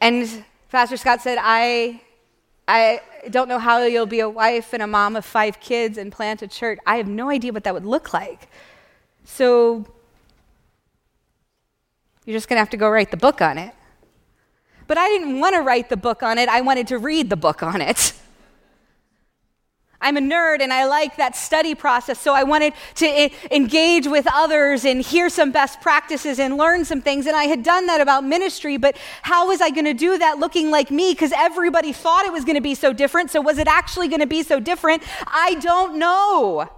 And 0.00 0.44
Pastor 0.70 0.96
Scott 0.96 1.22
said, 1.22 1.38
I, 1.40 2.00
I 2.68 3.00
don't 3.30 3.48
know 3.48 3.58
how 3.58 3.82
you'll 3.82 4.06
be 4.06 4.20
a 4.20 4.28
wife 4.28 4.72
and 4.72 4.80
a 4.80 4.86
mom 4.86 5.16
of 5.16 5.24
five 5.24 5.58
kids 5.58 5.98
and 5.98 6.12
plant 6.12 6.40
a 6.40 6.46
church. 6.46 6.78
I 6.86 6.98
have 6.98 7.08
no 7.08 7.28
idea 7.28 7.52
what 7.52 7.64
that 7.64 7.74
would 7.74 7.84
look 7.84 8.12
like. 8.12 8.48
So 9.24 9.84
you're 12.24 12.36
just 12.36 12.48
going 12.48 12.58
to 12.58 12.60
have 12.60 12.70
to 12.70 12.76
go 12.76 12.88
write 12.88 13.10
the 13.10 13.16
book 13.16 13.42
on 13.42 13.58
it. 13.58 13.74
But 14.86 14.98
I 14.98 15.08
didn't 15.08 15.40
want 15.40 15.56
to 15.56 15.62
write 15.62 15.88
the 15.88 15.96
book 15.96 16.22
on 16.22 16.38
it, 16.38 16.48
I 16.48 16.60
wanted 16.60 16.86
to 16.88 16.98
read 16.98 17.28
the 17.28 17.36
book 17.36 17.64
on 17.64 17.80
it. 17.80 18.12
I'm 20.02 20.16
a 20.16 20.20
nerd 20.20 20.60
and 20.60 20.72
I 20.72 20.84
like 20.84 21.16
that 21.16 21.36
study 21.36 21.74
process. 21.74 22.20
So 22.20 22.34
I 22.34 22.42
wanted 22.42 22.74
to 22.96 23.30
engage 23.50 24.06
with 24.06 24.26
others 24.32 24.84
and 24.84 25.00
hear 25.00 25.30
some 25.30 25.52
best 25.52 25.80
practices 25.80 26.38
and 26.38 26.58
learn 26.58 26.84
some 26.84 27.00
things. 27.00 27.26
And 27.26 27.36
I 27.36 27.44
had 27.44 27.62
done 27.62 27.86
that 27.86 28.00
about 28.00 28.24
ministry, 28.24 28.76
but 28.76 28.96
how 29.22 29.48
was 29.48 29.60
I 29.60 29.70
going 29.70 29.86
to 29.86 29.94
do 29.94 30.18
that 30.18 30.38
looking 30.38 30.70
like 30.70 30.90
me? 30.90 31.12
Because 31.12 31.32
everybody 31.32 31.92
thought 31.92 32.26
it 32.26 32.32
was 32.32 32.44
going 32.44 32.56
to 32.56 32.60
be 32.60 32.74
so 32.74 32.92
different. 32.92 33.30
So 33.30 33.40
was 33.40 33.58
it 33.58 33.68
actually 33.68 34.08
going 34.08 34.20
to 34.20 34.26
be 34.26 34.42
so 34.42 34.60
different? 34.60 35.02
I 35.26 35.54
don't 35.54 35.96
know. 35.98 36.68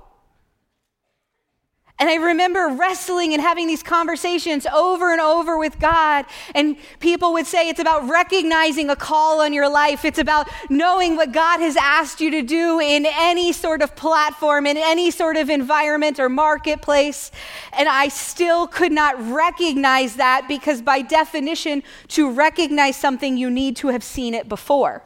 And 2.01 2.11
I 2.11 2.17
remember 2.17 2.75
wrestling 2.77 3.35
and 3.35 3.41
having 3.41 3.69
these 3.69 3.85
conversations 3.85 4.67
over 4.67 5.13
and 5.13 5.21
over 5.21 5.57
with 5.57 5.79
God. 5.79 6.25
And 6.53 6.77
people 6.99 7.33
would 7.35 7.47
say 7.47 7.69
it's 7.69 7.79
about 7.79 8.09
recognizing 8.09 8.91
a 8.91 8.97
call 8.97 9.41
on 9.41 9.53
your 9.53 9.69
life. 9.69 10.05
It's 10.05 10.19
about 10.19 10.51
knowing 10.69 11.15
what 11.15 11.31
God 11.31 11.61
has 11.61 11.77
asked 11.77 12.21
you 12.21 12.33
to 12.33 12.43
do 12.43 12.81
in 12.81 13.07
any 13.07 13.53
sort 13.53 13.81
of 13.81 13.95
platform, 13.95 14.67
in 14.67 14.77
any 14.77 15.13
sort 15.13 15.37
of 15.37 15.49
environment 15.49 16.19
or 16.19 16.29
marketplace. 16.29 17.31
And 17.73 17.89
I 17.89 18.09
still 18.09 18.67
could 18.67 18.93
not 18.93 19.15
recognize 19.31 20.17
that 20.17 20.47
because, 20.49 20.83
by 20.83 21.01
definition, 21.01 21.85
to 22.09 22.29
recognize 22.29 22.97
something, 22.97 23.37
you 23.37 23.51
need 23.51 23.77
to 23.77 23.89
have 23.89 24.03
seen 24.03 24.35
it 24.35 24.49
before. 24.49 25.05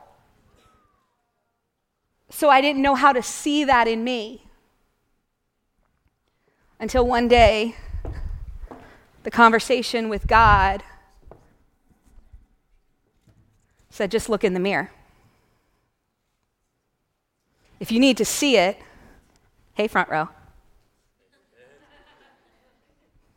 So 2.31 2.49
I 2.49 2.63
didn't 2.63 2.81
know 2.81 2.95
how 2.95 3.13
to 3.13 3.23
see 3.23 3.65
that 3.65 3.87
in 3.89 4.03
me. 4.05 4.48
Until 6.81 7.07
one 7.07 7.27
day, 7.27 7.75
the 9.25 9.31
conversation 9.31 10.09
with 10.09 10.27
God 10.27 10.85
said, 13.91 14.11
just 14.11 14.29
look 14.29 14.45
in 14.45 14.55
the 14.55 14.61
mirror. 14.61 14.93
If 17.81 17.91
you 17.91 17.99
need 17.99 18.17
to 18.19 18.25
see 18.25 18.57
it, 18.57 18.79
hey, 19.75 19.89
front 19.89 20.09
row, 20.09 20.29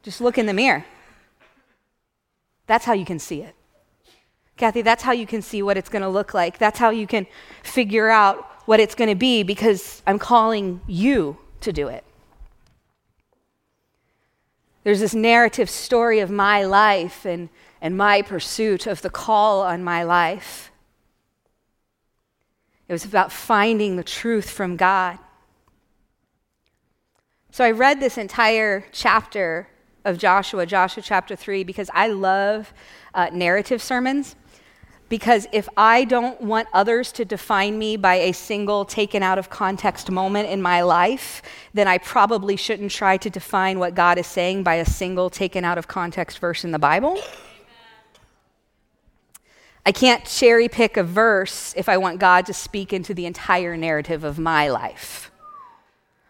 just 0.04 0.22
look 0.22 0.38
in 0.38 0.46
the 0.46 0.54
mirror. 0.54 0.86
That's 2.68 2.86
how 2.86 2.94
you 2.94 3.06
can 3.06 3.20
see 3.20 3.42
it. 3.42 3.56
Kathy, 4.58 4.84
that's 4.84 5.02
how 5.04 5.12
you 5.12 5.26
can 5.26 5.42
see 5.42 5.64
what 5.64 5.78
it's 5.78 5.90
going 5.90 6.04
to 6.04 6.10
look 6.10 6.36
like. 6.36 6.60
That's 6.60 6.78
how 6.78 6.92
you 6.92 7.08
can 7.08 7.26
figure 7.64 8.10
out 8.10 8.46
what 8.66 8.80
it's 8.80 8.94
going 8.94 9.10
to 9.10 9.16
be 9.16 9.42
because 9.42 10.04
I'm 10.06 10.20
calling 10.20 10.82
you 10.88 11.38
to 11.62 11.74
do 11.74 11.88
it. 11.88 12.04
There's 14.84 15.00
this 15.00 15.14
narrative 15.14 15.70
story 15.70 16.20
of 16.20 16.32
my 16.32 16.64
life 16.64 17.26
and, 17.26 17.50
and 17.82 17.96
my 17.96 18.22
pursuit 18.22 18.88
of 18.88 19.02
the 19.02 19.10
call 19.10 19.62
on 19.62 19.84
my 19.84 20.04
life. 20.04 20.72
It 22.88 22.94
was 22.94 23.06
about 23.06 23.32
finding 23.32 23.96
the 23.96 24.04
truth 24.04 24.50
from 24.50 24.76
God. 24.76 25.18
So 27.52 27.64
I 27.64 27.72
read 27.72 28.00
this 28.00 28.18
entire 28.18 28.86
chapter 28.92 29.68
of 30.04 30.18
Joshua, 30.18 30.66
Joshua 30.66 31.04
chapter 31.04 31.36
3, 31.36 31.64
because 31.64 31.90
I 31.94 32.08
love 32.08 32.74
uh, 33.14 33.30
narrative 33.32 33.82
sermons. 33.82 34.36
Because 35.12 35.46
if 35.52 35.68
I 35.76 36.06
don't 36.06 36.40
want 36.40 36.70
others 36.72 37.12
to 37.12 37.26
define 37.26 37.78
me 37.78 37.98
by 37.98 38.16
a 38.16 38.32
single 38.32 38.86
taken 38.86 39.22
out 39.22 39.38
of 39.38 39.50
context 39.50 40.10
moment 40.10 40.48
in 40.48 40.62
my 40.62 40.84
life, 40.84 41.42
then 41.74 41.86
I 41.86 41.98
probably 41.98 42.56
shouldn't 42.56 42.92
try 42.92 43.18
to 43.18 43.30
define 43.30 43.78
what 43.78 43.94
God 43.94 44.18
is 44.18 44.26
saying 44.26 44.64
by 44.64 44.76
a 44.76 44.86
single 44.86 45.30
taken 45.30 45.66
out 45.66 45.78
of 45.78 45.90
context 45.90 46.40
verse 46.40 46.64
in 46.64 46.72
the 46.72 46.80
Bible. 46.80 47.22
I 49.86 49.92
can't 49.92 50.24
cherry 50.24 50.70
pick 50.70 50.96
a 50.96 51.04
verse 51.04 51.74
if 51.76 51.90
I 51.90 51.98
want 51.98 52.22
God 52.22 52.46
to 52.46 52.54
speak 52.54 52.94
into 52.94 53.14
the 53.14 53.26
entire 53.26 53.76
narrative 53.76 54.24
of 54.24 54.40
my 54.40 54.70
life. 54.70 55.30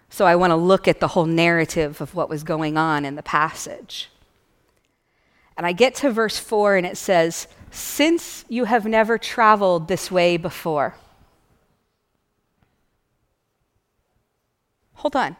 So 0.10 0.26
I 0.26 0.36
want 0.36 0.50
to 0.50 0.56
look 0.56 0.88
at 0.88 1.00
the 1.00 1.10
whole 1.10 1.28
narrative 1.28 2.02
of 2.02 2.16
what 2.16 2.30
was 2.30 2.42
going 2.42 2.78
on 2.78 3.06
in 3.06 3.14
the 3.14 3.22
passage. 3.22 4.10
And 5.56 5.68
I 5.68 5.72
get 5.72 5.94
to 5.98 6.10
verse 6.10 6.40
4 6.40 6.78
and 6.78 6.88
it 6.88 6.98
says, 6.98 7.48
since 7.72 8.44
you 8.50 8.66
have 8.66 8.86
never 8.86 9.18
traveled 9.18 9.88
this 9.88 10.12
way 10.12 10.38
before. 10.38 10.96
Hold 14.96 15.16
on. 15.16 15.38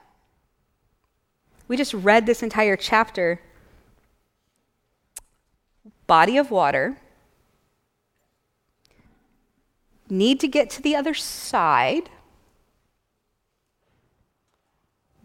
We 1.68 1.78
just 1.78 1.94
read 1.94 2.26
this 2.26 2.42
entire 2.42 2.76
chapter. 2.76 3.42
Body 6.08 6.38
of 6.38 6.50
water. 6.50 6.98
Need 10.10 10.40
to 10.40 10.48
get 10.48 10.70
to 10.72 10.82
the 10.82 10.96
other 10.96 11.14
side. 11.14 12.10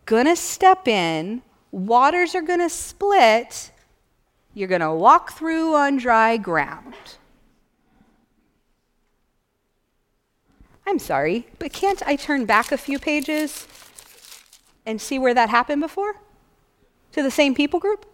Gonna 0.04 0.36
step 0.36 0.86
in. 0.86 1.42
Waters 1.70 2.34
are 2.34 2.42
gonna 2.42 2.70
split 2.70 3.72
you're 4.56 4.68
going 4.68 4.80
to 4.80 4.90
walk 4.90 5.32
through 5.32 5.74
on 5.74 5.98
dry 5.98 6.38
ground. 6.38 6.94
I'm 10.86 10.98
sorry, 10.98 11.46
but 11.58 11.74
can't 11.74 12.02
I 12.06 12.16
turn 12.16 12.46
back 12.46 12.72
a 12.72 12.78
few 12.78 12.98
pages 12.98 13.68
and 14.86 14.98
see 14.98 15.18
where 15.18 15.34
that 15.34 15.50
happened 15.50 15.82
before? 15.82 16.14
To 17.12 17.22
the 17.22 17.30
same 17.30 17.54
people 17.54 17.78
group? 17.78 18.06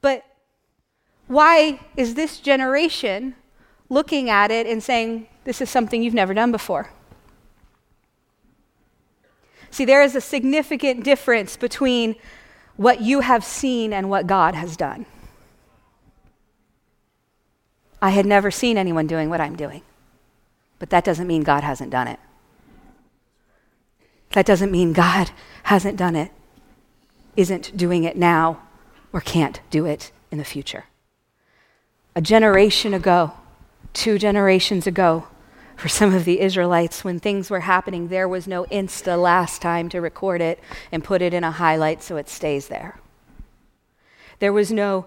But 0.00 0.24
why 1.26 1.80
is 1.98 2.14
this 2.14 2.38
generation 2.38 3.34
looking 3.90 4.30
at 4.30 4.50
it 4.50 4.66
and 4.66 4.82
saying, 4.82 5.28
this 5.44 5.60
is 5.60 5.68
something 5.68 6.02
you've 6.02 6.14
never 6.14 6.32
done 6.32 6.50
before? 6.50 6.88
See, 9.72 9.86
there 9.86 10.02
is 10.02 10.14
a 10.14 10.20
significant 10.20 11.02
difference 11.02 11.56
between 11.56 12.14
what 12.76 13.00
you 13.00 13.20
have 13.20 13.42
seen 13.42 13.94
and 13.94 14.10
what 14.10 14.26
God 14.26 14.54
has 14.54 14.76
done. 14.76 15.06
I 18.00 18.10
had 18.10 18.26
never 18.26 18.50
seen 18.50 18.76
anyone 18.76 19.06
doing 19.06 19.30
what 19.30 19.40
I'm 19.40 19.56
doing, 19.56 19.82
but 20.78 20.90
that 20.90 21.04
doesn't 21.04 21.26
mean 21.26 21.42
God 21.42 21.64
hasn't 21.64 21.90
done 21.90 22.06
it. 22.06 22.20
That 24.32 24.44
doesn't 24.44 24.70
mean 24.70 24.92
God 24.92 25.30
hasn't 25.62 25.96
done 25.96 26.16
it, 26.16 26.30
isn't 27.34 27.74
doing 27.74 28.04
it 28.04 28.16
now, 28.16 28.60
or 29.10 29.22
can't 29.22 29.60
do 29.70 29.86
it 29.86 30.12
in 30.30 30.36
the 30.36 30.44
future. 30.44 30.84
A 32.14 32.20
generation 32.20 32.92
ago, 32.92 33.32
two 33.94 34.18
generations 34.18 34.86
ago, 34.86 35.28
for 35.82 35.88
some 35.88 36.14
of 36.14 36.24
the 36.24 36.40
Israelites, 36.40 37.02
when 37.02 37.18
things 37.18 37.50
were 37.50 37.58
happening, 37.58 38.06
there 38.06 38.28
was 38.28 38.46
no 38.46 38.66
Insta 38.66 39.20
last 39.20 39.60
time 39.60 39.88
to 39.88 40.00
record 40.00 40.40
it 40.40 40.60
and 40.92 41.02
put 41.02 41.20
it 41.20 41.34
in 41.34 41.42
a 41.42 41.50
highlight 41.50 42.04
so 42.04 42.16
it 42.16 42.28
stays 42.28 42.68
there. 42.68 43.00
There 44.38 44.52
was 44.52 44.70
no 44.70 45.06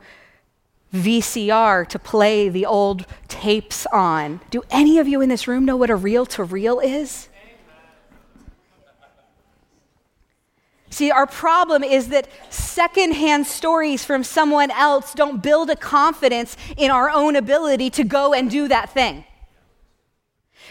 VCR 0.94 1.88
to 1.88 1.98
play 1.98 2.50
the 2.50 2.66
old 2.66 3.06
tapes 3.30 3.86
on. 3.94 4.42
Do 4.50 4.64
any 4.70 5.00
of 5.00 5.08
you 5.08 5.22
in 5.22 5.30
this 5.30 5.48
room 5.48 5.64
know 5.64 5.78
what 5.78 5.90
a 5.90 5.96
reel 5.96 6.26
to 6.26 6.44
reel 6.44 6.82
is? 6.82 7.30
See, 10.90 11.10
our 11.10 11.26
problem 11.26 11.86
is 11.86 12.10
that 12.10 12.28
secondhand 12.50 13.48
stories 13.48 14.04
from 14.04 14.26
someone 14.26 14.72
else 14.72 15.14
don't 15.14 15.42
build 15.42 15.70
a 15.70 15.78
confidence 15.78 16.58
in 16.76 16.92
our 16.92 17.10
own 17.10 17.38
ability 17.38 17.92
to 17.92 18.04
go 18.04 18.34
and 18.34 18.52
do 18.52 18.68
that 18.68 18.90
thing. 18.90 19.24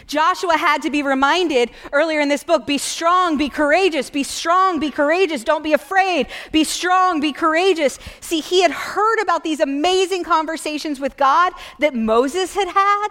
Joshua 0.07 0.57
had 0.57 0.81
to 0.83 0.89
be 0.89 1.03
reminded 1.03 1.71
earlier 1.91 2.19
in 2.19 2.29
this 2.29 2.43
book 2.43 2.65
be 2.65 2.77
strong, 2.77 3.37
be 3.37 3.49
courageous, 3.49 4.09
be 4.09 4.23
strong, 4.23 4.79
be 4.79 4.91
courageous, 4.91 5.43
don't 5.43 5.63
be 5.63 5.73
afraid, 5.73 6.27
be 6.51 6.63
strong, 6.63 7.19
be 7.19 7.31
courageous. 7.31 7.99
See, 8.21 8.39
he 8.39 8.61
had 8.61 8.71
heard 8.71 9.19
about 9.21 9.43
these 9.43 9.59
amazing 9.59 10.23
conversations 10.23 10.99
with 10.99 11.17
God 11.17 11.53
that 11.79 11.93
Moses 11.93 12.55
had 12.55 12.69
had, 12.69 13.09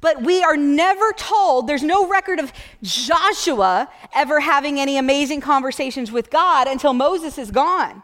but 0.00 0.22
we 0.22 0.42
are 0.42 0.56
never 0.56 1.12
told, 1.12 1.66
there's 1.66 1.82
no 1.82 2.06
record 2.06 2.38
of 2.38 2.52
Joshua 2.82 3.88
ever 4.14 4.40
having 4.40 4.78
any 4.78 4.98
amazing 4.98 5.40
conversations 5.40 6.12
with 6.12 6.30
God 6.30 6.68
until 6.68 6.92
Moses 6.92 7.38
is 7.38 7.50
gone. 7.50 8.02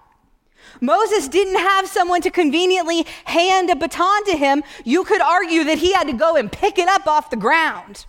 Moses 0.80 1.28
didn't 1.28 1.58
have 1.58 1.86
someone 1.86 2.20
to 2.22 2.30
conveniently 2.30 3.06
hand 3.24 3.70
a 3.70 3.76
baton 3.76 4.24
to 4.26 4.36
him. 4.36 4.62
You 4.84 5.04
could 5.04 5.20
argue 5.20 5.64
that 5.64 5.78
he 5.78 5.92
had 5.92 6.06
to 6.08 6.12
go 6.12 6.36
and 6.36 6.50
pick 6.50 6.78
it 6.78 6.88
up 6.88 7.06
off 7.06 7.30
the 7.30 7.36
ground. 7.36 8.06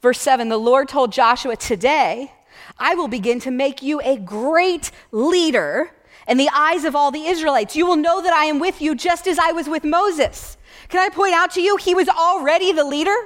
Verse 0.00 0.20
7 0.20 0.48
The 0.48 0.56
Lord 0.58 0.88
told 0.88 1.12
Joshua, 1.12 1.56
Today 1.56 2.32
I 2.78 2.94
will 2.94 3.08
begin 3.08 3.40
to 3.40 3.50
make 3.50 3.82
you 3.82 4.00
a 4.02 4.16
great 4.16 4.90
leader 5.12 5.90
in 6.26 6.36
the 6.36 6.50
eyes 6.54 6.84
of 6.84 6.94
all 6.94 7.10
the 7.10 7.26
Israelites. 7.26 7.76
You 7.76 7.86
will 7.86 7.96
know 7.96 8.22
that 8.22 8.32
I 8.32 8.44
am 8.44 8.58
with 8.58 8.80
you 8.80 8.94
just 8.94 9.26
as 9.26 9.38
I 9.38 9.52
was 9.52 9.68
with 9.68 9.84
Moses. 9.84 10.56
Can 10.88 11.00
I 11.00 11.14
point 11.14 11.34
out 11.34 11.52
to 11.52 11.60
you, 11.60 11.76
he 11.76 11.94
was 11.94 12.08
already 12.08 12.72
the 12.72 12.84
leader? 12.84 13.16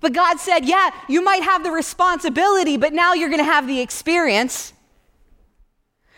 But 0.00 0.12
God 0.12 0.38
said, 0.38 0.66
Yeah, 0.66 0.90
you 1.08 1.22
might 1.22 1.42
have 1.42 1.64
the 1.64 1.70
responsibility, 1.70 2.76
but 2.76 2.92
now 2.92 3.14
you're 3.14 3.30
going 3.30 3.38
to 3.38 3.44
have 3.44 3.66
the 3.66 3.80
experience. 3.80 4.73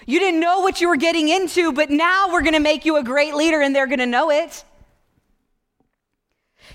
You 0.06 0.20
didn't 0.20 0.38
know 0.38 0.60
what 0.60 0.80
you 0.80 0.88
were 0.88 0.96
getting 0.96 1.28
into, 1.28 1.72
but 1.72 1.90
now 1.90 2.28
we're 2.32 2.42
going 2.42 2.54
to 2.54 2.60
make 2.60 2.84
you 2.84 2.96
a 2.96 3.02
great 3.02 3.34
leader 3.34 3.60
and 3.60 3.74
they're 3.74 3.88
going 3.88 3.98
to 3.98 4.06
know 4.06 4.30
it. 4.30 4.64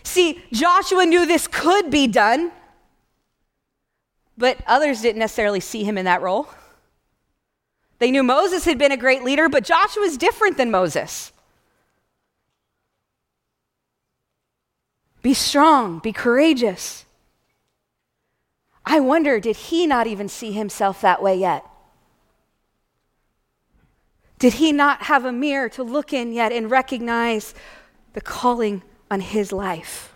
See, 0.03 0.43
Joshua 0.51 1.05
knew 1.05 1.25
this 1.25 1.47
could 1.47 1.89
be 1.89 2.07
done, 2.07 2.51
but 4.37 4.57
others 4.67 5.01
didn't 5.01 5.19
necessarily 5.19 5.61
see 5.61 5.85
him 5.85 5.97
in 5.97 6.05
that 6.05 6.21
role. 6.21 6.49
They 7.99 8.11
knew 8.11 8.23
Moses 8.23 8.65
had 8.65 8.77
been 8.77 8.91
a 8.91 8.97
great 8.97 9.23
leader, 9.23 9.47
but 9.47 9.63
Joshua 9.63 10.03
is 10.03 10.17
different 10.17 10.57
than 10.57 10.69
Moses. 10.69 11.31
Be 15.21 15.33
strong, 15.33 15.99
be 15.99 16.11
courageous. 16.11 17.05
I 18.85 18.99
wonder, 18.99 19.39
did 19.39 19.55
he 19.55 19.85
not 19.85 20.07
even 20.07 20.27
see 20.27 20.51
himself 20.51 20.99
that 21.01 21.21
way 21.21 21.37
yet? 21.37 21.63
Did 24.41 24.53
he 24.53 24.71
not 24.71 25.03
have 25.03 25.23
a 25.23 25.31
mirror 25.31 25.69
to 25.69 25.83
look 25.83 26.11
in 26.13 26.33
yet 26.33 26.51
and 26.51 26.71
recognize 26.71 27.53
the 28.13 28.21
calling 28.21 28.81
on 29.11 29.19
his 29.19 29.51
life? 29.51 30.15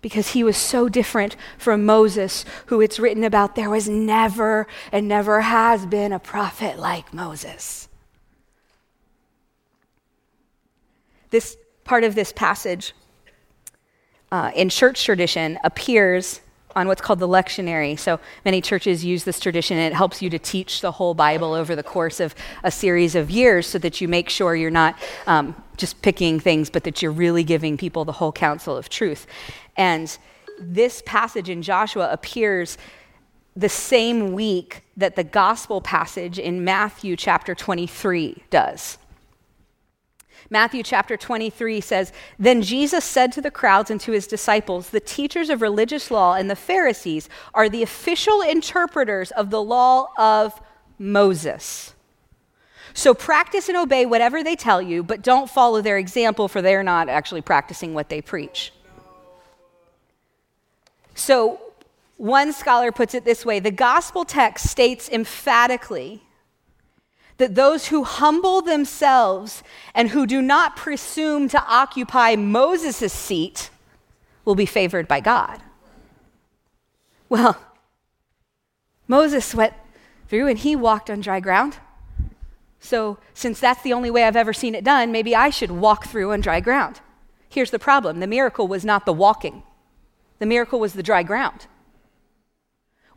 Because 0.00 0.28
he 0.28 0.42
was 0.42 0.56
so 0.56 0.88
different 0.88 1.36
from 1.58 1.84
Moses, 1.84 2.46
who 2.66 2.80
it's 2.80 2.98
written 2.98 3.22
about 3.22 3.54
there 3.54 3.68
was 3.68 3.86
never 3.86 4.66
and 4.90 5.08
never 5.08 5.42
has 5.42 5.84
been 5.84 6.10
a 6.10 6.18
prophet 6.18 6.78
like 6.78 7.12
Moses. 7.12 7.90
This 11.28 11.58
part 11.84 12.04
of 12.04 12.14
this 12.14 12.32
passage 12.32 12.94
uh, 14.32 14.52
in 14.54 14.70
church 14.70 15.04
tradition 15.04 15.58
appears 15.62 16.40
on 16.78 16.88
what's 16.88 17.00
called 17.00 17.18
the 17.18 17.28
lectionary. 17.28 17.98
So 17.98 18.20
many 18.44 18.60
churches 18.60 19.04
use 19.04 19.24
this 19.24 19.40
tradition, 19.40 19.76
and 19.78 19.92
it 19.92 19.96
helps 19.96 20.22
you 20.22 20.30
to 20.30 20.38
teach 20.38 20.80
the 20.80 20.92
whole 20.92 21.14
Bible 21.14 21.52
over 21.52 21.76
the 21.76 21.82
course 21.82 22.20
of 22.20 22.34
a 22.64 22.70
series 22.70 23.14
of 23.14 23.30
years 23.30 23.66
so 23.66 23.78
that 23.78 24.00
you 24.00 24.08
make 24.08 24.28
sure 24.28 24.54
you're 24.54 24.70
not 24.70 24.98
um, 25.26 25.54
just 25.76 26.00
picking 26.02 26.40
things, 26.40 26.70
but 26.70 26.84
that 26.84 27.02
you're 27.02 27.12
really 27.12 27.44
giving 27.44 27.76
people 27.76 28.04
the 28.04 28.12
whole 28.12 28.32
counsel 28.32 28.76
of 28.76 28.88
truth. 28.88 29.26
And 29.76 30.16
this 30.60 31.02
passage 31.04 31.48
in 31.48 31.62
Joshua 31.62 32.10
appears 32.12 32.78
the 33.56 33.68
same 33.68 34.32
week 34.32 34.82
that 34.96 35.16
the 35.16 35.24
gospel 35.24 35.80
passage 35.80 36.38
in 36.38 36.64
Matthew 36.64 37.16
chapter 37.16 37.54
23 37.54 38.44
does. 38.50 38.98
Matthew 40.50 40.82
chapter 40.82 41.16
23 41.16 41.80
says 41.80 42.12
Then 42.38 42.62
Jesus 42.62 43.04
said 43.04 43.32
to 43.32 43.40
the 43.40 43.50
crowds 43.50 43.90
and 43.90 44.00
to 44.02 44.12
his 44.12 44.26
disciples, 44.26 44.90
The 44.90 45.00
teachers 45.00 45.50
of 45.50 45.62
religious 45.62 46.10
law 46.10 46.34
and 46.34 46.50
the 46.50 46.56
Pharisees 46.56 47.28
are 47.54 47.68
the 47.68 47.82
official 47.82 48.40
interpreters 48.40 49.30
of 49.32 49.50
the 49.50 49.62
law 49.62 50.08
of 50.16 50.60
Moses. 50.98 51.94
So 52.94 53.14
practice 53.14 53.68
and 53.68 53.78
obey 53.78 54.06
whatever 54.06 54.42
they 54.42 54.56
tell 54.56 54.82
you, 54.82 55.02
but 55.02 55.22
don't 55.22 55.48
follow 55.48 55.82
their 55.82 55.98
example, 55.98 56.48
for 56.48 56.62
they're 56.62 56.82
not 56.82 57.08
actually 57.08 57.42
practicing 57.42 57.94
what 57.94 58.08
they 58.08 58.20
preach. 58.20 58.72
So 61.14 61.60
one 62.16 62.52
scholar 62.52 62.90
puts 62.90 63.14
it 63.14 63.24
this 63.24 63.44
way 63.44 63.60
the 63.60 63.70
gospel 63.70 64.24
text 64.24 64.68
states 64.68 65.08
emphatically 65.08 66.22
that 67.38 67.54
those 67.54 67.86
who 67.86 68.04
humble 68.04 68.60
themselves 68.60 69.62
and 69.94 70.10
who 70.10 70.26
do 70.26 70.42
not 70.42 70.76
presume 70.76 71.48
to 71.48 71.64
occupy 71.66 72.36
Moses' 72.36 73.12
seat 73.12 73.70
will 74.44 74.56
be 74.56 74.66
favored 74.66 75.08
by 75.08 75.20
God. 75.20 75.62
Well, 77.28 77.58
Moses 79.06 79.54
went 79.54 79.74
through 80.28 80.48
and 80.48 80.58
he 80.58 80.76
walked 80.76 81.10
on 81.10 81.20
dry 81.20 81.40
ground. 81.40 81.78
So, 82.80 83.18
since 83.34 83.58
that's 83.58 83.82
the 83.82 83.92
only 83.92 84.10
way 84.10 84.24
I've 84.24 84.36
ever 84.36 84.52
seen 84.52 84.74
it 84.74 84.84
done, 84.84 85.10
maybe 85.10 85.34
I 85.34 85.50
should 85.50 85.70
walk 85.70 86.06
through 86.06 86.32
on 86.32 86.40
dry 86.40 86.60
ground. 86.60 87.00
Here's 87.48 87.70
the 87.70 87.78
problem 87.78 88.20
the 88.20 88.26
miracle 88.26 88.68
was 88.68 88.84
not 88.84 89.06
the 89.06 89.12
walking, 89.12 89.62
the 90.38 90.46
miracle 90.46 90.78
was 90.80 90.92
the 90.92 91.02
dry 91.02 91.22
ground. 91.22 91.66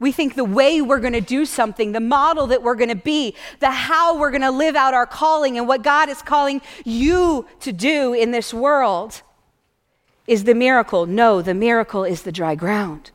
We 0.01 0.11
think 0.11 0.33
the 0.33 0.43
way 0.43 0.81
we're 0.81 0.99
going 0.99 1.13
to 1.13 1.21
do 1.21 1.45
something, 1.45 1.91
the 1.91 1.99
model 1.99 2.47
that 2.47 2.63
we're 2.63 2.75
going 2.75 2.89
to 2.89 2.95
be, 2.95 3.35
the 3.59 3.69
how 3.69 4.17
we're 4.17 4.31
going 4.31 4.41
to 4.41 4.49
live 4.49 4.75
out 4.75 4.95
our 4.95 5.05
calling 5.05 5.59
and 5.59 5.67
what 5.67 5.83
God 5.83 6.09
is 6.09 6.23
calling 6.23 6.59
you 6.83 7.45
to 7.59 7.71
do 7.71 8.11
in 8.11 8.31
this 8.31 8.51
world 8.51 9.21
is 10.25 10.45
the 10.45 10.55
miracle. 10.55 11.05
No, 11.05 11.43
the 11.43 11.53
miracle 11.53 12.03
is 12.03 12.23
the 12.23 12.31
dry 12.31 12.55
ground. 12.55 13.11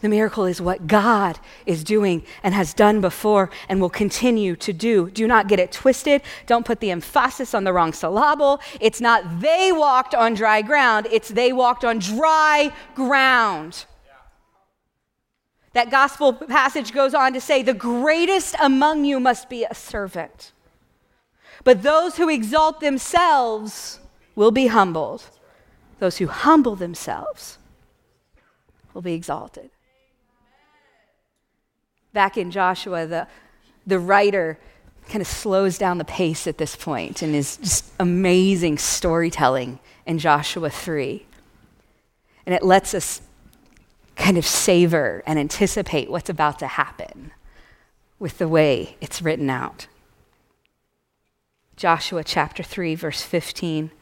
The 0.00 0.08
miracle 0.08 0.46
is 0.46 0.58
what 0.58 0.86
God 0.86 1.38
is 1.66 1.84
doing 1.84 2.24
and 2.42 2.54
has 2.54 2.72
done 2.72 3.02
before 3.02 3.50
and 3.68 3.78
will 3.78 3.90
continue 3.90 4.56
to 4.56 4.72
do. 4.72 5.10
Do 5.10 5.26
not 5.26 5.48
get 5.48 5.60
it 5.60 5.70
twisted. 5.70 6.22
Don't 6.46 6.64
put 6.64 6.80
the 6.80 6.90
emphasis 6.90 7.52
on 7.52 7.64
the 7.64 7.74
wrong 7.74 7.92
syllable. 7.92 8.60
It's 8.80 9.02
not 9.02 9.40
they 9.42 9.70
walked 9.70 10.14
on 10.14 10.32
dry 10.32 10.62
ground, 10.62 11.08
it's 11.10 11.28
they 11.28 11.52
walked 11.52 11.84
on 11.84 11.98
dry 11.98 12.72
ground. 12.94 13.84
That 15.74 15.90
gospel 15.90 16.32
passage 16.32 16.92
goes 16.92 17.14
on 17.14 17.32
to 17.34 17.40
say, 17.40 17.62
The 17.62 17.74
greatest 17.74 18.54
among 18.60 19.04
you 19.04 19.20
must 19.20 19.48
be 19.48 19.64
a 19.64 19.74
servant. 19.74 20.52
But 21.64 21.82
those 21.82 22.16
who 22.16 22.28
exalt 22.28 22.80
themselves 22.80 24.00
will 24.34 24.50
be 24.50 24.68
humbled. 24.68 25.24
Those 25.98 26.18
who 26.18 26.28
humble 26.28 26.76
themselves 26.76 27.58
will 28.94 29.02
be 29.02 29.14
exalted. 29.14 29.70
Back 32.12 32.38
in 32.38 32.50
Joshua, 32.50 33.06
the, 33.06 33.26
the 33.86 33.98
writer 33.98 34.58
kind 35.08 35.20
of 35.20 35.26
slows 35.26 35.78
down 35.78 35.98
the 35.98 36.04
pace 36.04 36.46
at 36.46 36.58
this 36.58 36.76
point 36.76 37.22
and 37.22 37.34
is 37.34 37.56
just 37.56 37.92
amazing 37.98 38.78
storytelling 38.78 39.78
in 40.06 40.18
Joshua 40.18 40.70
3. 40.70 41.26
And 42.46 42.54
it 42.54 42.62
lets 42.62 42.94
us 42.94 43.20
kind 44.18 44.36
of 44.36 44.44
savor 44.44 45.22
and 45.26 45.38
anticipate 45.38 46.10
what's 46.10 46.28
about 46.28 46.58
to 46.58 46.66
happen 46.66 47.32
with 48.18 48.38
the 48.38 48.48
way 48.48 48.96
it's 49.00 49.22
written 49.22 49.48
out. 49.48 49.86
Joshua 51.76 52.24
chapter 52.24 52.62
3, 52.62 52.96
verse 52.96 53.22
15. 53.22 53.92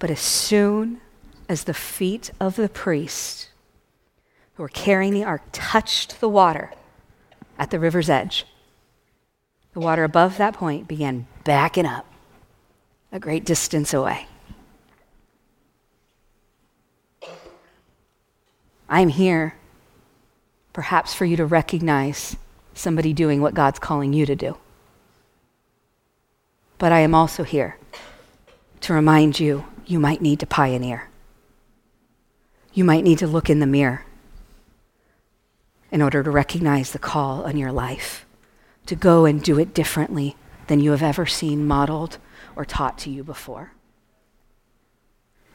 But 0.00 0.10
as 0.10 0.20
soon 0.20 1.00
as 1.48 1.64
the 1.64 1.74
feet 1.74 2.32
of 2.40 2.56
the 2.56 2.68
priests 2.68 3.48
who 4.54 4.64
were 4.64 4.68
carrying 4.68 5.14
the 5.14 5.24
ark 5.24 5.42
touched 5.52 6.20
the 6.20 6.28
water 6.28 6.72
at 7.56 7.70
the 7.70 7.78
river's 7.78 8.10
edge, 8.10 8.44
the 9.72 9.80
water 9.80 10.02
above 10.02 10.36
that 10.38 10.54
point 10.54 10.88
began 10.88 11.28
backing 11.44 11.86
up 11.86 12.06
a 13.12 13.20
great 13.20 13.44
distance 13.44 13.94
away. 13.94 14.26
I'm 18.88 19.08
here, 19.08 19.54
perhaps 20.72 21.14
for 21.14 21.24
you 21.24 21.36
to 21.36 21.46
recognize 21.46 22.36
somebody 22.74 23.12
doing 23.12 23.40
what 23.40 23.54
God's 23.54 23.78
calling 23.78 24.12
you 24.12 24.26
to 24.26 24.36
do. 24.36 24.56
But 26.78 26.92
I 26.92 27.00
am 27.00 27.14
also 27.14 27.44
here 27.44 27.76
to 28.82 28.94
remind 28.94 29.38
you 29.38 29.64
you 29.86 30.00
might 30.00 30.22
need 30.22 30.40
to 30.40 30.46
pioneer 30.46 31.10
you 32.72 32.84
might 32.84 33.04
need 33.04 33.18
to 33.18 33.26
look 33.26 33.50
in 33.50 33.60
the 33.60 33.66
mirror 33.66 34.04
in 35.90 36.00
order 36.00 36.22
to 36.22 36.30
recognize 36.30 36.92
the 36.92 36.98
call 36.98 37.44
on 37.44 37.56
your 37.56 37.72
life 37.72 38.24
to 38.86 38.94
go 38.94 39.24
and 39.24 39.42
do 39.42 39.58
it 39.58 39.74
differently 39.74 40.36
than 40.68 40.80
you 40.80 40.92
have 40.92 41.02
ever 41.02 41.26
seen 41.26 41.66
modeled 41.66 42.18
or 42.54 42.64
taught 42.64 42.96
to 42.98 43.10
you 43.10 43.24
before. 43.24 43.72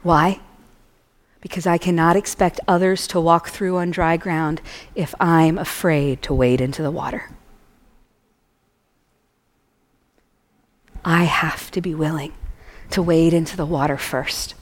Why? 0.02 0.40
Because 1.40 1.66
I 1.66 1.78
cannot 1.78 2.16
expect 2.16 2.60
others 2.66 3.06
to 3.08 3.20
walk 3.20 3.48
through 3.48 3.76
on 3.76 3.90
dry 3.90 4.16
ground 4.16 4.60
if 4.94 5.14
I'm 5.20 5.58
afraid 5.58 6.22
to 6.22 6.34
wade 6.34 6.60
into 6.60 6.82
the 6.82 6.90
water. 6.90 7.30
I 11.04 11.24
have 11.24 11.70
to 11.70 11.80
be 11.80 11.94
willing 11.94 12.32
to 12.90 13.00
wade 13.00 13.32
into 13.32 13.56
the 13.56 13.66
water 13.66 13.96
first. 13.96 14.54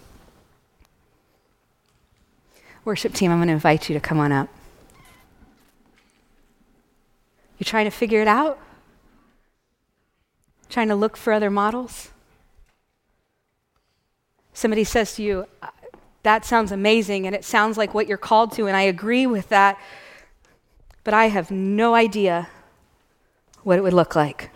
Worship 2.84 3.14
team, 3.14 3.30
I'm 3.30 3.38
going 3.38 3.48
to 3.48 3.54
invite 3.54 3.88
you 3.88 3.94
to 3.94 4.00
come 4.00 4.18
on 4.18 4.30
up. 4.30 4.50
You're 7.58 7.64
trying 7.64 7.86
to 7.86 7.90
figure 7.90 8.20
it 8.20 8.28
out? 8.28 8.58
Trying 10.68 10.88
to 10.88 10.94
look 10.94 11.16
for 11.16 11.32
other 11.32 11.50
models? 11.50 12.10
Somebody 14.52 14.84
says 14.84 15.14
to 15.16 15.22
you, 15.22 15.46
That 16.24 16.44
sounds 16.46 16.72
amazing, 16.72 17.26
and 17.26 17.36
it 17.36 17.44
sounds 17.44 17.76
like 17.76 17.92
what 17.92 18.08
you're 18.08 18.16
called 18.16 18.52
to, 18.52 18.66
and 18.66 18.74
I 18.74 18.82
agree 18.82 19.26
with 19.26 19.50
that, 19.50 19.78
but 21.04 21.12
I 21.12 21.26
have 21.26 21.50
no 21.50 21.94
idea 21.94 22.48
what 23.62 23.78
it 23.78 23.82
would 23.82 23.92
look 23.92 24.16
like. 24.16 24.50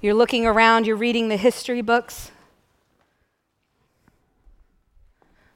You're 0.00 0.14
looking 0.14 0.46
around, 0.46 0.86
you're 0.86 0.94
reading 0.94 1.28
the 1.28 1.36
history 1.36 1.82
books. 1.82 2.30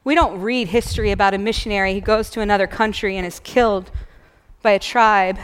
We 0.02 0.16
don't 0.16 0.40
read 0.40 0.68
history 0.68 1.12
about 1.12 1.32
a 1.32 1.38
missionary 1.38 1.94
who 1.94 2.00
goes 2.00 2.28
to 2.30 2.40
another 2.40 2.66
country 2.66 3.16
and 3.16 3.24
is 3.24 3.38
killed 3.38 3.92
by 4.62 4.72
a 4.72 4.80
tribe 4.80 5.38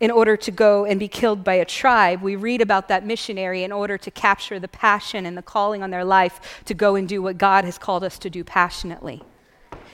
in 0.00 0.10
order 0.10 0.34
to 0.34 0.50
go 0.50 0.86
and 0.86 0.98
be 0.98 1.08
killed 1.08 1.44
by 1.44 1.54
a 1.54 1.64
tribe. 1.64 2.22
We 2.22 2.34
read 2.34 2.62
about 2.62 2.88
that 2.88 3.04
missionary 3.04 3.62
in 3.62 3.70
order 3.70 3.98
to 3.98 4.10
capture 4.10 4.58
the 4.58 4.68
passion 4.68 5.26
and 5.26 5.36
the 5.36 5.42
calling 5.42 5.82
on 5.82 5.90
their 5.90 6.04
life 6.04 6.62
to 6.64 6.74
go 6.74 6.96
and 6.96 7.06
do 7.06 7.20
what 7.20 7.36
God 7.36 7.64
has 7.66 7.76
called 7.76 8.02
us 8.02 8.18
to 8.20 8.30
do 8.30 8.42
passionately. 8.42 9.22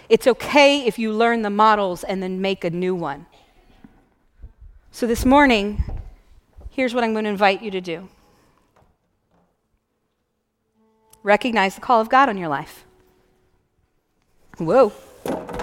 It's 0.08 0.28
okay 0.28 0.86
if 0.86 0.98
you 0.98 1.12
learn 1.12 1.42
the 1.42 1.50
models 1.50 2.04
and 2.04 2.22
then 2.22 2.40
make 2.40 2.64
a 2.64 2.70
new 2.70 2.94
one. 2.94 3.26
So 4.92 5.08
this 5.08 5.24
morning, 5.24 5.82
here's 6.70 6.94
what 6.94 7.02
I'm 7.02 7.12
going 7.12 7.24
to 7.24 7.30
invite 7.30 7.62
you 7.62 7.70
to 7.72 7.80
do 7.80 8.08
recognize 11.24 11.74
the 11.74 11.80
call 11.80 12.00
of 12.00 12.08
God 12.08 12.28
on 12.28 12.38
your 12.38 12.48
life. 12.48 12.84
Whoa. 14.58 14.92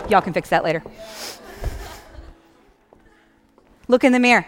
Y'all 0.10 0.22
can 0.22 0.34
fix 0.34 0.50
that 0.50 0.62
later. 0.66 0.84
Look 3.88 4.04
in 4.04 4.12
the 4.12 4.20
mirror. 4.20 4.46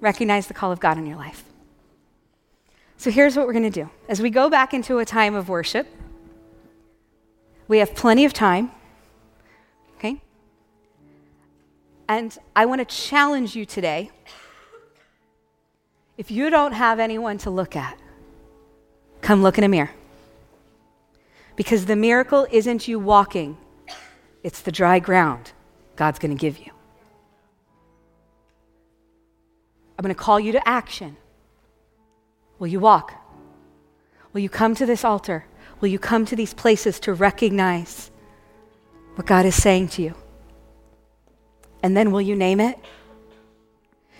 Recognize 0.00 0.46
the 0.46 0.54
call 0.54 0.72
of 0.72 0.80
God 0.80 0.98
in 0.98 1.06
your 1.06 1.16
life. 1.16 1.44
So 2.98 3.10
here's 3.10 3.36
what 3.36 3.46
we're 3.46 3.52
going 3.52 3.70
to 3.70 3.82
do. 3.84 3.90
As 4.08 4.20
we 4.20 4.30
go 4.30 4.50
back 4.50 4.74
into 4.74 4.98
a 4.98 5.04
time 5.04 5.34
of 5.34 5.48
worship, 5.48 5.86
we 7.68 7.78
have 7.78 7.94
plenty 7.94 8.24
of 8.24 8.32
time. 8.32 8.70
Okay? 9.96 10.20
And 12.08 12.36
I 12.54 12.66
want 12.66 12.86
to 12.86 12.94
challenge 12.94 13.56
you 13.56 13.64
today. 13.64 14.10
If 16.16 16.30
you 16.30 16.50
don't 16.50 16.72
have 16.72 16.98
anyone 16.98 17.38
to 17.38 17.50
look 17.50 17.76
at, 17.76 17.98
come 19.20 19.42
look 19.42 19.58
in 19.58 19.64
a 19.64 19.68
mirror. 19.68 19.90
Because 21.56 21.86
the 21.86 21.96
miracle 21.96 22.46
isn't 22.50 22.86
you 22.86 22.98
walking, 22.98 23.56
it's 24.42 24.60
the 24.60 24.72
dry 24.72 24.98
ground 24.98 25.52
God's 25.96 26.18
going 26.18 26.36
to 26.36 26.40
give 26.40 26.58
you. 26.58 26.70
I'm 29.98 30.02
going 30.02 30.14
to 30.14 30.20
call 30.20 30.38
you 30.38 30.52
to 30.52 30.68
action. 30.68 31.16
Will 32.58 32.66
you 32.66 32.80
walk? 32.80 33.14
Will 34.32 34.40
you 34.40 34.48
come 34.48 34.74
to 34.74 34.86
this 34.86 35.04
altar? 35.04 35.46
Will 35.80 35.88
you 35.88 35.98
come 35.98 36.26
to 36.26 36.36
these 36.36 36.54
places 36.54 37.00
to 37.00 37.14
recognize 37.14 38.10
what 39.14 39.26
God 39.26 39.46
is 39.46 39.60
saying 39.60 39.88
to 39.88 40.02
you? 40.02 40.14
And 41.82 41.96
then 41.96 42.12
will 42.12 42.20
you 42.20 42.36
name 42.36 42.60
it? 42.60 42.78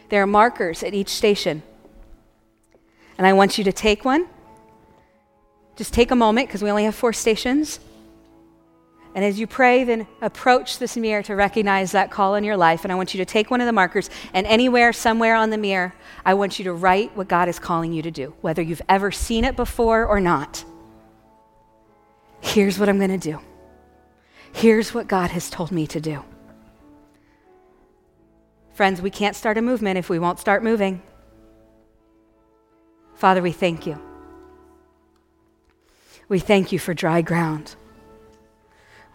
There 0.08 0.22
are 0.22 0.26
markers 0.26 0.82
at 0.82 0.94
each 0.94 1.10
station. 1.10 1.62
And 3.18 3.26
I 3.26 3.32
want 3.32 3.58
you 3.58 3.64
to 3.64 3.72
take 3.72 4.04
one 4.04 4.28
just 5.76 5.92
take 5.92 6.10
a 6.10 6.16
moment 6.16 6.48
because 6.48 6.62
we 6.62 6.70
only 6.70 6.84
have 6.84 6.94
four 6.94 7.12
stations. 7.12 7.78
And 9.16 9.24
as 9.24 9.40
you 9.40 9.46
pray, 9.46 9.82
then 9.82 10.06
approach 10.20 10.78
this 10.78 10.94
mirror 10.94 11.22
to 11.22 11.34
recognize 11.34 11.92
that 11.92 12.10
call 12.10 12.34
in 12.34 12.44
your 12.44 12.58
life. 12.58 12.84
And 12.84 12.92
I 12.92 12.96
want 12.96 13.14
you 13.14 13.18
to 13.18 13.24
take 13.24 13.50
one 13.50 13.62
of 13.62 13.66
the 13.66 13.72
markers, 13.72 14.10
and 14.34 14.46
anywhere, 14.46 14.92
somewhere 14.92 15.34
on 15.34 15.48
the 15.48 15.56
mirror, 15.56 15.94
I 16.26 16.34
want 16.34 16.58
you 16.58 16.66
to 16.66 16.74
write 16.74 17.16
what 17.16 17.26
God 17.26 17.48
is 17.48 17.58
calling 17.58 17.94
you 17.94 18.02
to 18.02 18.10
do, 18.10 18.34
whether 18.42 18.60
you've 18.60 18.82
ever 18.90 19.10
seen 19.10 19.46
it 19.46 19.56
before 19.56 20.04
or 20.04 20.20
not. 20.20 20.66
Here's 22.42 22.78
what 22.78 22.90
I'm 22.90 22.98
going 22.98 23.18
to 23.18 23.32
do. 23.32 23.40
Here's 24.52 24.92
what 24.92 25.08
God 25.08 25.30
has 25.30 25.48
told 25.48 25.72
me 25.72 25.86
to 25.86 26.00
do. 26.00 26.22
Friends, 28.74 29.00
we 29.00 29.08
can't 29.08 29.34
start 29.34 29.56
a 29.56 29.62
movement 29.62 29.96
if 29.96 30.10
we 30.10 30.18
won't 30.18 30.38
start 30.38 30.62
moving. 30.62 31.00
Father, 33.14 33.40
we 33.40 33.52
thank 33.52 33.86
you. 33.86 33.98
We 36.28 36.38
thank 36.38 36.70
you 36.70 36.78
for 36.78 36.92
dry 36.92 37.22
ground. 37.22 37.76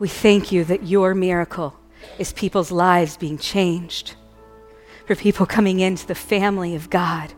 We 0.02 0.08
thank 0.08 0.52
you 0.52 0.64
that 0.64 0.88
your 0.88 1.14
miracle 1.14 1.76
is 2.18 2.34
people's 2.34 2.72
lives 2.72 3.18
being 3.18 3.38
changed, 3.38 4.16
for 5.06 5.16
people 5.16 5.46
coming 5.46 5.80
into 5.80 6.08
the 6.08 6.16
family 6.16 6.74
of 6.74 6.90
God. 6.90 7.32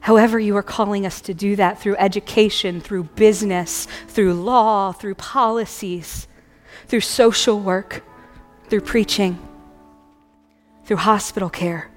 However, 0.00 0.38
you 0.38 0.54
are 0.58 0.62
calling 0.62 1.06
us 1.06 1.22
to 1.22 1.32
do 1.32 1.56
that 1.56 1.80
through 1.80 1.96
education, 1.96 2.82
through 2.82 3.04
business, 3.04 3.88
through 4.08 4.34
law, 4.34 4.92
through 4.92 5.14
policies, 5.14 6.28
through 6.86 7.00
social 7.00 7.58
work, 7.58 8.04
through 8.68 8.82
preaching, 8.82 9.38
through 10.84 10.98
hospital 10.98 11.48
care. 11.48 11.90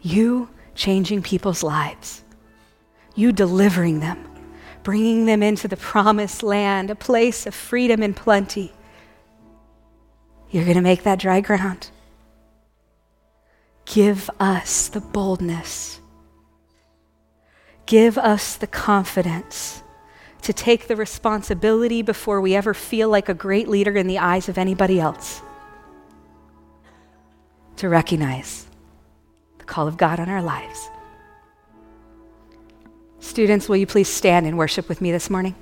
You 0.00 0.48
changing 0.74 1.20
people's 1.20 1.62
lives, 1.62 2.24
you 3.14 3.30
delivering 3.30 4.00
them, 4.00 4.26
bringing 4.86 5.26
them 5.26 5.42
into 5.42 5.66
the 5.66 5.76
promised 5.76 6.44
land, 6.44 6.90
a 6.90 6.94
place 6.94 7.44
of 7.44 7.52
freedom 7.52 8.04
and 8.04 8.14
plenty. 8.14 8.72
You're 10.48 10.62
going 10.62 10.76
to 10.76 10.80
make 10.80 11.02
that 11.02 11.18
dry 11.18 11.40
ground. 11.40 11.90
Give 13.84 14.30
us 14.38 14.86
the 14.86 15.00
boldness. 15.00 15.98
Give 17.86 18.16
us 18.16 18.54
the 18.54 18.68
confidence 18.68 19.82
to 20.42 20.52
take 20.52 20.86
the 20.86 20.94
responsibility 20.94 22.02
before 22.02 22.40
we 22.40 22.54
ever 22.54 22.72
feel 22.72 23.08
like 23.08 23.28
a 23.28 23.34
great 23.34 23.66
leader 23.66 23.96
in 23.96 24.06
the 24.06 24.18
eyes 24.18 24.48
of 24.48 24.56
anybody 24.56 25.00
else. 25.00 25.42
To 27.78 27.88
recognize 27.88 28.68
the 29.58 29.64
call 29.64 29.88
of 29.88 29.96
God 29.96 30.20
on 30.20 30.28
our 30.28 30.42
lives. 30.42 30.90
Students, 33.20 33.68
will 33.68 33.76
you 33.76 33.86
please 33.86 34.08
stand 34.08 34.46
and 34.46 34.56
worship 34.56 34.88
with 34.88 35.00
me 35.00 35.10
this 35.10 35.28
morning? 35.30 35.54